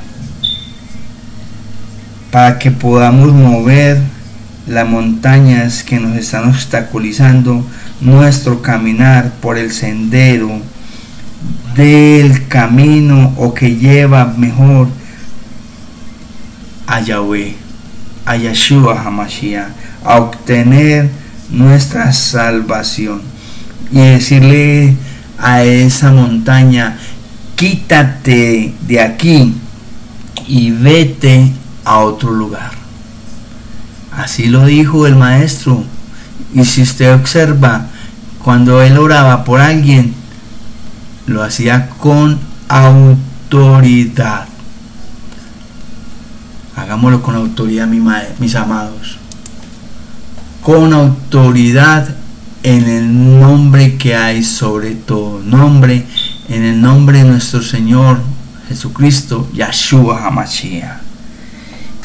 para 2.30 2.58
que 2.58 2.70
podamos 2.70 3.32
mover 3.32 4.00
las 4.66 4.88
montañas 4.88 5.82
que 5.82 6.00
nos 6.00 6.16
están 6.16 6.48
obstaculizando 6.48 7.66
nuestro 8.00 8.62
caminar 8.62 9.32
por 9.40 9.58
el 9.58 9.72
sendero 9.72 10.60
del 11.76 12.48
camino 12.48 13.34
o 13.36 13.52
que 13.52 13.76
lleva 13.76 14.24
mejor 14.36 14.88
a 16.86 17.00
Yahweh, 17.00 17.54
a 18.26 18.36
Yeshua 18.36 19.00
Hamashiach, 19.00 19.68
a 20.04 20.18
obtener 20.18 21.10
nuestra 21.50 22.12
salvación 22.12 23.22
y 23.90 23.98
decirle 23.98 24.96
a 25.38 25.62
esa 25.62 26.12
montaña, 26.12 26.98
quítate 27.56 28.74
de 28.86 29.00
aquí 29.00 29.54
y 30.46 30.70
vete 30.70 31.50
a 31.84 31.98
otro 31.98 32.32
lugar. 32.32 32.72
Así 34.12 34.46
lo 34.46 34.66
dijo 34.66 35.06
el 35.06 35.16
maestro. 35.16 35.84
Y 36.54 36.64
si 36.64 36.82
usted 36.82 37.12
observa, 37.14 37.86
cuando 38.42 38.82
él 38.82 38.96
oraba 38.98 39.44
por 39.44 39.60
alguien, 39.60 40.14
lo 41.26 41.42
hacía 41.42 41.88
con 41.88 42.38
autoridad. 42.68 44.46
Hagámoslo 46.76 47.22
con 47.22 47.34
autoridad, 47.36 47.86
mis 47.86 48.54
amados. 48.54 49.18
Con 50.64 50.94
autoridad 50.94 52.08
en 52.62 52.84
el 52.84 53.38
nombre 53.38 53.98
que 53.98 54.16
hay 54.16 54.42
sobre 54.42 54.94
todo 54.94 55.38
nombre, 55.40 56.06
en 56.48 56.64
el 56.64 56.80
nombre 56.80 57.18
de 57.18 57.24
nuestro 57.24 57.62
Señor 57.62 58.18
Jesucristo, 58.68 59.46
Yahshua 59.52 60.26
Hamashiach. 60.26 61.02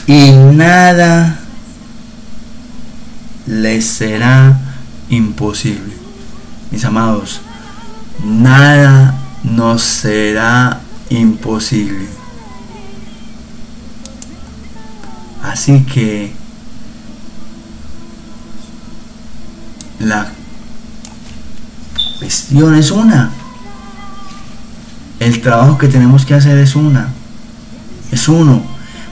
Y 0.07 0.31
nada 0.31 1.39
les 3.47 3.85
será 3.85 4.59
imposible. 5.09 5.93
Mis 6.69 6.83
amados, 6.83 7.39
nada 8.21 9.15
nos 9.43 9.81
será 9.83 10.81
imposible. 11.09 12.07
Así 15.41 15.83
que 15.83 16.38
la 19.99 20.27
cuestión 22.19 22.75
es 22.75 22.91
una. 22.91 23.31
El 25.19 25.41
trabajo 25.41 25.77
que 25.77 25.87
tenemos 25.87 26.25
que 26.25 26.33
hacer 26.33 26.57
es 26.57 26.75
una. 26.75 27.09
Es 28.11 28.27
uno. 28.27 28.61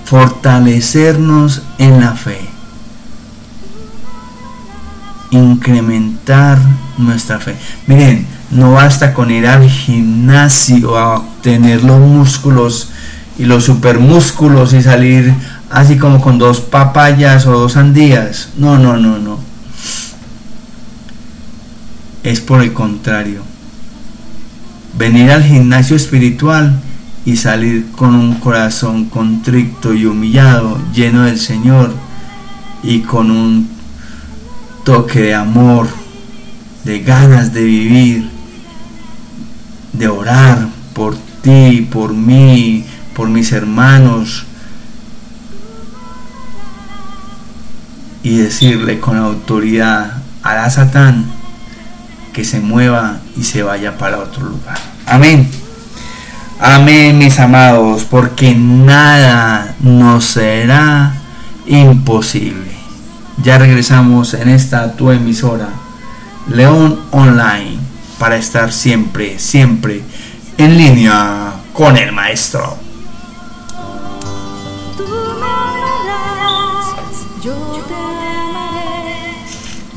Fortalecernos 0.05 1.63
en 1.77 1.99
la 1.99 2.13
fe. 2.13 2.39
Incrementar 5.31 6.59
nuestra 6.97 7.39
fe. 7.39 7.55
Miren, 7.87 8.25
no 8.51 8.71
basta 8.73 9.13
con 9.13 9.29
ir 9.29 9.45
al 9.47 9.69
gimnasio 9.69 10.97
a 10.97 11.17
obtener 11.17 11.83
los 11.83 11.99
músculos 11.99 12.89
y 13.37 13.43
los 13.43 13.65
supermúsculos 13.65 14.73
y 14.73 14.81
salir 14.81 15.33
así 15.69 15.97
como 15.97 16.21
con 16.21 16.39
dos 16.39 16.61
papayas 16.61 17.45
o 17.45 17.51
dos 17.51 17.73
sandías. 17.73 18.49
No, 18.57 18.77
no, 18.77 18.95
no, 18.95 19.19
no. 19.19 19.46
Es 22.27 22.41
por 22.41 22.61
el 22.61 22.73
contrario. 22.73 23.41
Venir 24.97 25.31
al 25.31 25.45
gimnasio 25.45 25.95
espiritual 25.95 26.77
y 27.23 27.37
salir 27.37 27.89
con 27.91 28.15
un 28.15 28.35
corazón 28.41 29.05
contrito 29.05 29.93
y 29.93 30.05
humillado, 30.05 30.77
lleno 30.93 31.23
del 31.23 31.39
Señor 31.39 31.93
y 32.83 32.99
con 32.99 33.31
un 33.31 33.69
toque 34.83 35.21
de 35.21 35.35
amor, 35.35 35.87
de 36.83 36.99
ganas 36.99 37.53
de 37.53 37.63
vivir, 37.63 38.29
de 39.93 40.09
orar 40.09 40.67
por 40.91 41.15
ti, 41.41 41.87
por 41.89 42.13
mí, 42.13 42.83
por 43.15 43.29
mis 43.29 43.53
hermanos 43.53 44.43
y 48.21 48.35
decirle 48.35 48.99
con 48.99 49.15
autoridad 49.15 50.23
a 50.43 50.55
la 50.55 50.69
Satán 50.69 51.36
que 52.37 52.45
se 52.45 52.59
mueva 52.59 53.17
y 53.35 53.41
se 53.41 53.63
vaya 53.63 53.97
para 53.97 54.19
otro 54.19 54.45
lugar. 54.45 54.77
Amén. 55.07 55.49
Amén, 56.59 57.17
mis 57.17 57.39
amados, 57.39 58.03
porque 58.03 58.53
nada 58.53 59.73
nos 59.79 60.25
será 60.25 61.15
imposible. 61.65 62.69
Ya 63.41 63.57
regresamos 63.57 64.35
en 64.35 64.49
esta 64.49 64.95
tu 64.95 65.09
emisora, 65.09 65.69
León 66.47 66.99
Online, 67.09 67.79
para 68.19 68.35
estar 68.35 68.71
siempre, 68.71 69.39
siempre 69.39 70.03
en 70.59 70.77
línea 70.77 71.53
con 71.73 71.97
el 71.97 72.11
maestro. 72.11 72.77
Tú 74.95 75.07
me 75.07 75.47
amarás, 75.47 76.85
yo 77.43 77.55
te 77.87 77.95
amaré, 77.95 79.33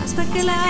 hasta 0.02 0.24
que 0.32 0.42
la 0.42 0.69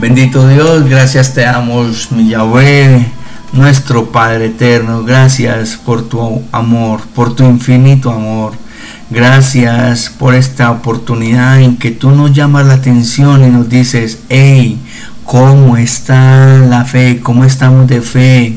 Bendito 0.00 0.48
Dios, 0.48 0.88
gracias 0.88 1.34
te 1.34 1.42
damos, 1.42 2.10
mi 2.10 2.30
Yahweh, 2.30 3.04
nuestro 3.52 4.10
Padre 4.10 4.46
eterno. 4.46 5.04
Gracias 5.04 5.76
por 5.76 6.08
tu 6.08 6.42
amor, 6.52 7.02
por 7.14 7.36
tu 7.36 7.44
infinito 7.44 8.10
amor. 8.10 8.54
Gracias 9.10 10.08
por 10.08 10.34
esta 10.34 10.70
oportunidad 10.70 11.60
en 11.60 11.76
que 11.76 11.90
tú 11.90 12.12
nos 12.12 12.32
llamas 12.32 12.64
la 12.64 12.74
atención 12.74 13.44
y 13.44 13.48
nos 13.50 13.68
dices, 13.68 14.20
hey, 14.30 14.78
¿cómo 15.22 15.76
está 15.76 16.56
la 16.56 16.86
fe? 16.86 17.20
¿Cómo 17.22 17.44
estamos 17.44 17.86
de 17.86 18.00
fe? 18.00 18.56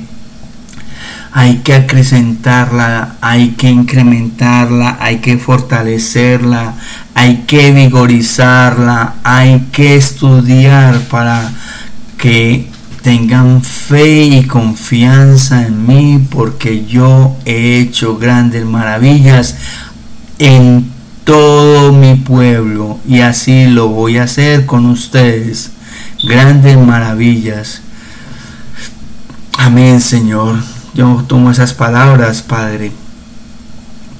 Hay 1.36 1.58
que 1.58 1.74
acrecentarla, 1.74 3.16
hay 3.20 3.50
que 3.52 3.70
incrementarla, 3.70 4.98
hay 5.00 5.18
que 5.18 5.38
fortalecerla, 5.38 6.76
hay 7.16 7.44
que 7.48 7.72
vigorizarla, 7.72 9.16
hay 9.24 9.68
que 9.72 9.96
estudiar 9.96 11.00
para 11.10 11.52
que 12.18 12.68
tengan 13.02 13.62
fe 13.62 14.24
y 14.24 14.44
confianza 14.46 15.66
en 15.66 15.86
mí 15.86 16.26
porque 16.30 16.86
yo 16.86 17.36
he 17.46 17.80
hecho 17.80 18.18
grandes 18.18 18.66
maravillas 18.66 19.58
en 20.40 20.90
todo 21.24 21.92
mi 21.94 22.16
pueblo 22.16 23.00
y 23.08 23.20
así 23.20 23.66
lo 23.66 23.90
voy 23.90 24.18
a 24.18 24.24
hacer 24.24 24.66
con 24.66 24.86
ustedes. 24.86 25.72
Grandes 26.24 26.78
maravillas. 26.78 27.82
Amén, 29.58 30.00
Señor. 30.00 30.73
Yo 30.94 31.24
tomo 31.28 31.50
esas 31.50 31.74
palabras, 31.74 32.42
Padre, 32.44 32.92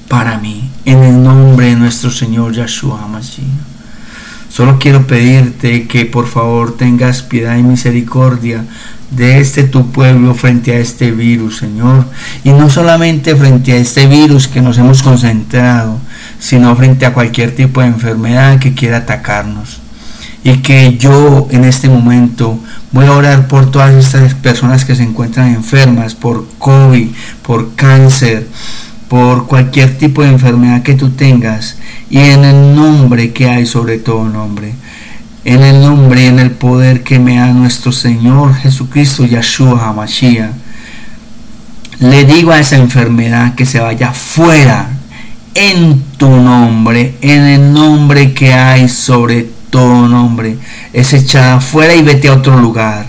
para 0.08 0.38
mí, 0.38 0.70
en 0.84 1.04
el 1.04 1.22
nombre 1.22 1.66
de 1.66 1.76
nuestro 1.76 2.10
Señor 2.10 2.52
Yahshua 2.52 3.06
Mashiach. 3.06 3.46
Solo 4.48 4.78
quiero 4.78 5.06
pedirte 5.06 5.86
que 5.86 6.06
por 6.06 6.26
favor 6.28 6.76
tengas 6.76 7.22
piedad 7.22 7.56
y 7.56 7.62
misericordia 7.62 8.64
de 9.10 9.38
este 9.38 9.64
tu 9.64 9.90
pueblo 9.90 10.34
frente 10.34 10.72
a 10.72 10.78
este 10.78 11.10
virus, 11.10 11.58
Señor. 11.58 12.06
Y 12.42 12.50
no 12.50 12.68
solamente 12.70 13.34
frente 13.36 13.72
a 13.72 13.76
este 13.76 14.06
virus 14.06 14.48
que 14.48 14.60
nos 14.60 14.78
hemos 14.78 15.02
concentrado, 15.02 15.98
sino 16.38 16.74
frente 16.76 17.06
a 17.06 17.14
cualquier 17.14 17.54
tipo 17.54 17.80
de 17.80 17.88
enfermedad 17.88 18.58
que 18.58 18.74
quiera 18.74 18.98
atacarnos. 18.98 19.83
Y 20.44 20.58
que 20.58 20.96
yo 20.98 21.48
en 21.50 21.64
este 21.64 21.88
momento 21.88 22.60
voy 22.92 23.06
a 23.06 23.12
orar 23.12 23.48
por 23.48 23.70
todas 23.70 23.92
estas 23.92 24.34
personas 24.34 24.84
que 24.84 24.94
se 24.94 25.02
encuentran 25.02 25.54
enfermas 25.54 26.14
por 26.14 26.46
COVID, 26.58 27.08
por 27.42 27.74
cáncer, 27.74 28.46
por 29.08 29.46
cualquier 29.46 29.98
tipo 29.98 30.22
de 30.22 30.28
enfermedad 30.28 30.82
que 30.82 30.94
tú 30.94 31.10
tengas. 31.10 31.78
Y 32.08 32.18
en 32.18 32.44
el 32.44 32.76
nombre 32.76 33.32
que 33.32 33.48
hay 33.48 33.66
sobre 33.66 33.98
todo 33.98 34.28
nombre 34.28 34.74
en 35.44 35.62
el 35.62 35.80
nombre 35.80 36.22
y 36.22 36.26
en 36.26 36.38
el 36.38 36.50
poder 36.50 37.02
que 37.02 37.18
me 37.18 37.36
da 37.36 37.52
nuestro 37.52 37.92
Señor 37.92 38.54
Jesucristo, 38.54 39.24
Yahshua 39.26 39.88
HaMashiach. 39.88 40.50
Le 42.00 42.24
digo 42.24 42.50
a 42.50 42.60
esa 42.60 42.76
enfermedad 42.76 43.54
que 43.54 43.66
se 43.66 43.78
vaya 43.78 44.12
fuera 44.12 44.88
en 45.54 46.02
tu 46.16 46.28
nombre, 46.28 47.14
en 47.20 47.42
el 47.42 47.72
nombre 47.72 48.32
que 48.32 48.52
hay 48.52 48.88
sobre 48.88 49.50
todo 49.74 50.06
nombre. 50.06 50.56
Es 50.92 51.12
echada 51.14 51.60
fuera 51.60 51.96
y 51.96 52.02
vete 52.02 52.28
a 52.28 52.34
otro 52.34 52.56
lugar. 52.56 53.06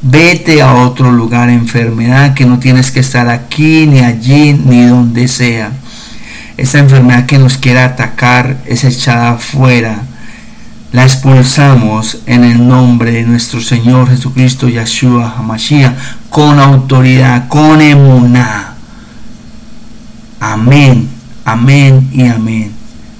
Vete 0.00 0.62
a 0.62 0.74
otro 0.74 1.10
lugar, 1.10 1.50
enfermedad, 1.50 2.34
que 2.34 2.46
no 2.46 2.60
tienes 2.60 2.92
que 2.92 3.00
estar 3.00 3.28
aquí, 3.28 3.88
ni 3.88 3.98
allí, 3.98 4.52
ni 4.52 4.84
donde 4.84 5.26
sea. 5.26 5.72
Esa 6.56 6.78
enfermedad 6.78 7.26
que 7.26 7.38
nos 7.38 7.58
quiera 7.58 7.84
atacar 7.84 8.58
es 8.64 8.84
echada 8.84 9.38
fuera 9.38 10.04
la 10.94 11.02
expulsamos 11.02 12.18
en 12.26 12.44
el 12.44 12.68
nombre 12.68 13.10
de 13.10 13.24
nuestro 13.24 13.60
Señor 13.60 14.08
Jesucristo 14.08 14.68
Yahshua 14.68 15.34
HaMashiach 15.36 15.92
con 16.30 16.60
autoridad, 16.60 17.48
con 17.48 17.80
emuná. 17.80 18.74
Amén, 20.38 21.08
amén 21.44 22.08
y 22.12 22.28
amén. 22.28 22.70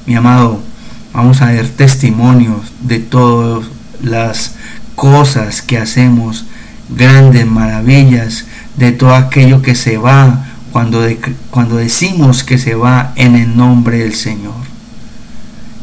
Mi 0.06 0.14
amado, 0.14 0.62
vamos 1.14 1.40
a 1.40 1.46
ver 1.46 1.68
testimonios 1.68 2.72
de 2.80 2.98
todas 2.98 3.66
las 4.02 4.56
cosas 4.96 5.62
que 5.62 5.78
hacemos, 5.78 6.44
grandes 6.90 7.46
maravillas, 7.46 8.44
de 8.76 8.92
todo 8.92 9.14
aquello 9.14 9.62
que 9.62 9.76
se 9.76 9.96
va 9.96 10.44
cuando, 10.72 11.06
cuando 11.50 11.76
decimos 11.76 12.42
que 12.42 12.58
se 12.58 12.74
va 12.74 13.12
en 13.14 13.36
el 13.36 13.56
nombre 13.56 13.98
del 13.98 14.14
Señor. 14.14 14.54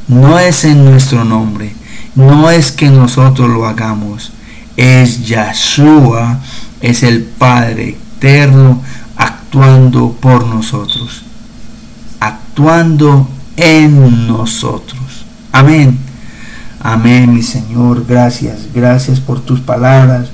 No 0.09 0.37
es 0.37 0.65
en 0.65 0.83
nuestro 0.83 1.23
nombre, 1.23 1.73
no 2.15 2.51
es 2.51 2.71
que 2.71 2.89
nosotros 2.89 3.49
lo 3.49 3.65
hagamos, 3.65 4.33
es 4.75 5.25
Yahshua, 5.25 6.39
es 6.81 7.03
el 7.03 7.23
Padre 7.23 7.97
eterno 8.17 8.81
actuando 9.15 10.11
por 10.19 10.45
nosotros, 10.45 11.23
actuando 12.19 13.29
en 13.55 14.27
nosotros. 14.27 15.00
Amén. 15.51 15.97
Amén, 16.83 17.33
mi 17.33 17.43
Señor, 17.43 18.05
gracias, 18.07 18.73
gracias 18.73 19.19
por 19.19 19.39
tus 19.41 19.59
palabras. 19.59 20.29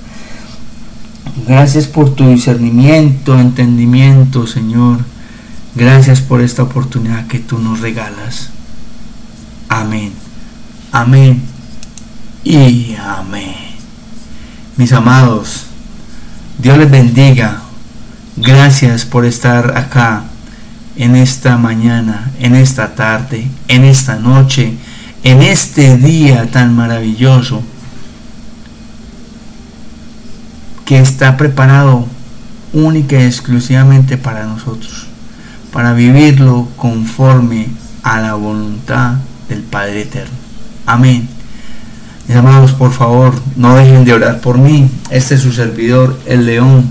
Gracias 1.46 1.86
por 1.88 2.16
tu 2.16 2.28
discernimiento, 2.30 3.38
entendimiento, 3.38 4.48
Señor. 4.48 5.00
Gracias 5.76 6.22
por 6.22 6.42
esta 6.42 6.64
oportunidad 6.64 7.28
que 7.28 7.40
tú 7.40 7.60
nos 7.60 7.82
regalas. 7.82 8.50
Amén. 9.70 10.14
Amén. 10.92 11.44
Y 12.44 12.96
amén. 12.96 13.56
Mis 14.78 14.94
amados, 14.94 15.66
Dios 16.58 16.78
les 16.78 16.90
bendiga. 16.90 17.62
Gracias 18.38 19.06
por 19.06 19.26
estar 19.26 19.78
acá 19.78 20.24
en 20.96 21.16
esta 21.16 21.58
mañana, 21.58 22.32
en 22.40 22.56
esta 22.56 22.96
tarde, 22.96 23.48
en 23.68 23.84
esta 23.84 24.16
noche, 24.16 24.78
en 25.28 25.42
este 25.42 25.98
día 25.98 26.50
tan 26.50 26.74
maravilloso 26.74 27.62
que 30.86 31.00
está 31.00 31.36
preparado 31.36 32.08
única 32.72 33.20
y 33.20 33.26
exclusivamente 33.26 34.16
para 34.16 34.46
nosotros, 34.46 35.08
para 35.74 35.92
vivirlo 35.92 36.70
conforme 36.78 37.68
a 38.04 38.22
la 38.22 38.36
voluntad 38.36 39.16
del 39.50 39.64
Padre 39.64 40.04
Eterno. 40.04 40.38
Amén. 40.86 41.28
Mis 42.26 42.38
amados, 42.38 42.72
por 42.72 42.94
favor, 42.94 43.34
no 43.58 43.76
dejen 43.76 44.06
de 44.06 44.14
orar 44.14 44.40
por 44.40 44.58
mí. 44.58 44.90
Este 45.10 45.36
es 45.36 45.42
su 45.42 45.52
servidor, 45.52 46.18
el 46.26 46.46
león. 46.46 46.86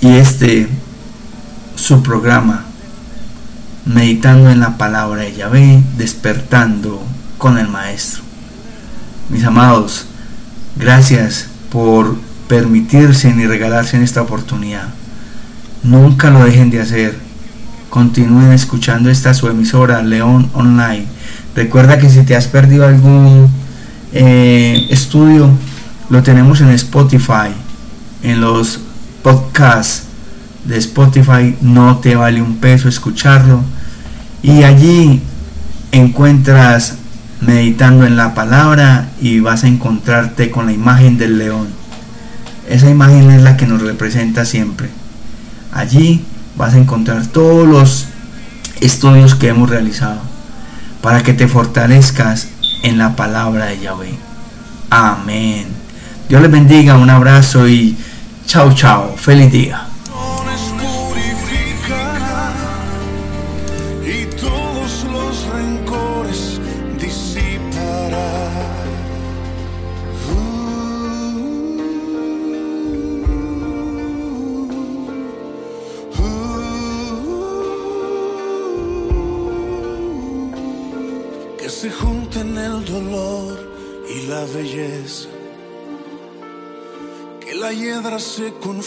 Y 0.00 0.12
este, 0.12 0.68
su 1.74 2.04
programa, 2.04 2.66
meditando 3.84 4.50
en 4.50 4.60
la 4.60 4.78
palabra 4.78 5.22
de 5.22 5.34
Yahvé, 5.34 5.82
despertando 5.96 7.02
con 7.38 7.58
el 7.58 7.68
Maestro. 7.68 8.22
Mis 9.28 9.44
amados, 9.44 10.06
gracias 10.76 11.48
por 11.70 12.16
permitirse 12.48 13.28
y 13.28 13.46
regalarse 13.46 13.96
en 13.96 14.02
esta 14.02 14.22
oportunidad. 14.22 14.88
Nunca 15.82 16.30
lo 16.30 16.44
dejen 16.44 16.70
de 16.70 16.80
hacer. 16.80 17.18
Continúen 17.90 18.52
escuchando 18.52 19.10
esta 19.10 19.34
su 19.34 19.48
emisora 19.48 20.02
León 20.02 20.50
Online. 20.54 21.06
Recuerda 21.54 21.98
que 21.98 22.08
si 22.08 22.22
te 22.22 22.36
has 22.36 22.46
perdido 22.46 22.86
algún 22.86 23.50
eh, 24.12 24.86
estudio, 24.90 25.50
lo 26.08 26.22
tenemos 26.22 26.60
en 26.60 26.70
Spotify, 26.70 27.50
en 28.22 28.40
los 28.40 28.80
podcasts 29.22 30.04
de 30.64 30.78
Spotify. 30.78 31.56
No 31.60 31.98
te 31.98 32.16
vale 32.16 32.42
un 32.42 32.56
peso 32.56 32.88
escucharlo. 32.88 33.62
Y 34.42 34.64
allí 34.64 35.20
encuentras 35.92 36.96
meditando 37.40 38.06
en 38.06 38.16
la 38.16 38.34
palabra 38.34 39.08
y 39.20 39.40
vas 39.40 39.64
a 39.64 39.68
encontrarte 39.68 40.50
con 40.50 40.66
la 40.66 40.72
imagen 40.72 41.18
del 41.18 41.38
león. 41.38 41.68
Esa 42.68 42.88
imagen 42.88 43.30
es 43.30 43.42
la 43.42 43.56
que 43.56 43.66
nos 43.66 43.82
representa 43.82 44.44
siempre. 44.44 44.88
Allí 45.72 46.24
vas 46.56 46.74
a 46.74 46.78
encontrar 46.78 47.26
todos 47.26 47.66
los 47.66 48.06
estudios 48.80 49.34
que 49.34 49.48
hemos 49.48 49.70
realizado 49.70 50.20
para 51.00 51.22
que 51.22 51.34
te 51.34 51.48
fortalezcas 51.48 52.48
en 52.82 52.98
la 52.98 53.16
palabra 53.16 53.66
de 53.66 53.80
Yahweh. 53.80 54.14
Amén. 54.90 55.66
Dios 56.28 56.42
les 56.42 56.50
bendiga, 56.50 56.96
un 56.96 57.10
abrazo 57.10 57.68
y 57.68 57.96
Chao, 58.52 58.70
chao. 58.74 59.16
Feliz 59.16 59.50
día. 59.50 59.91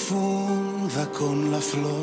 Confunda 0.08 1.10
con 1.12 1.52
la 1.52 1.60
flor 1.60 1.86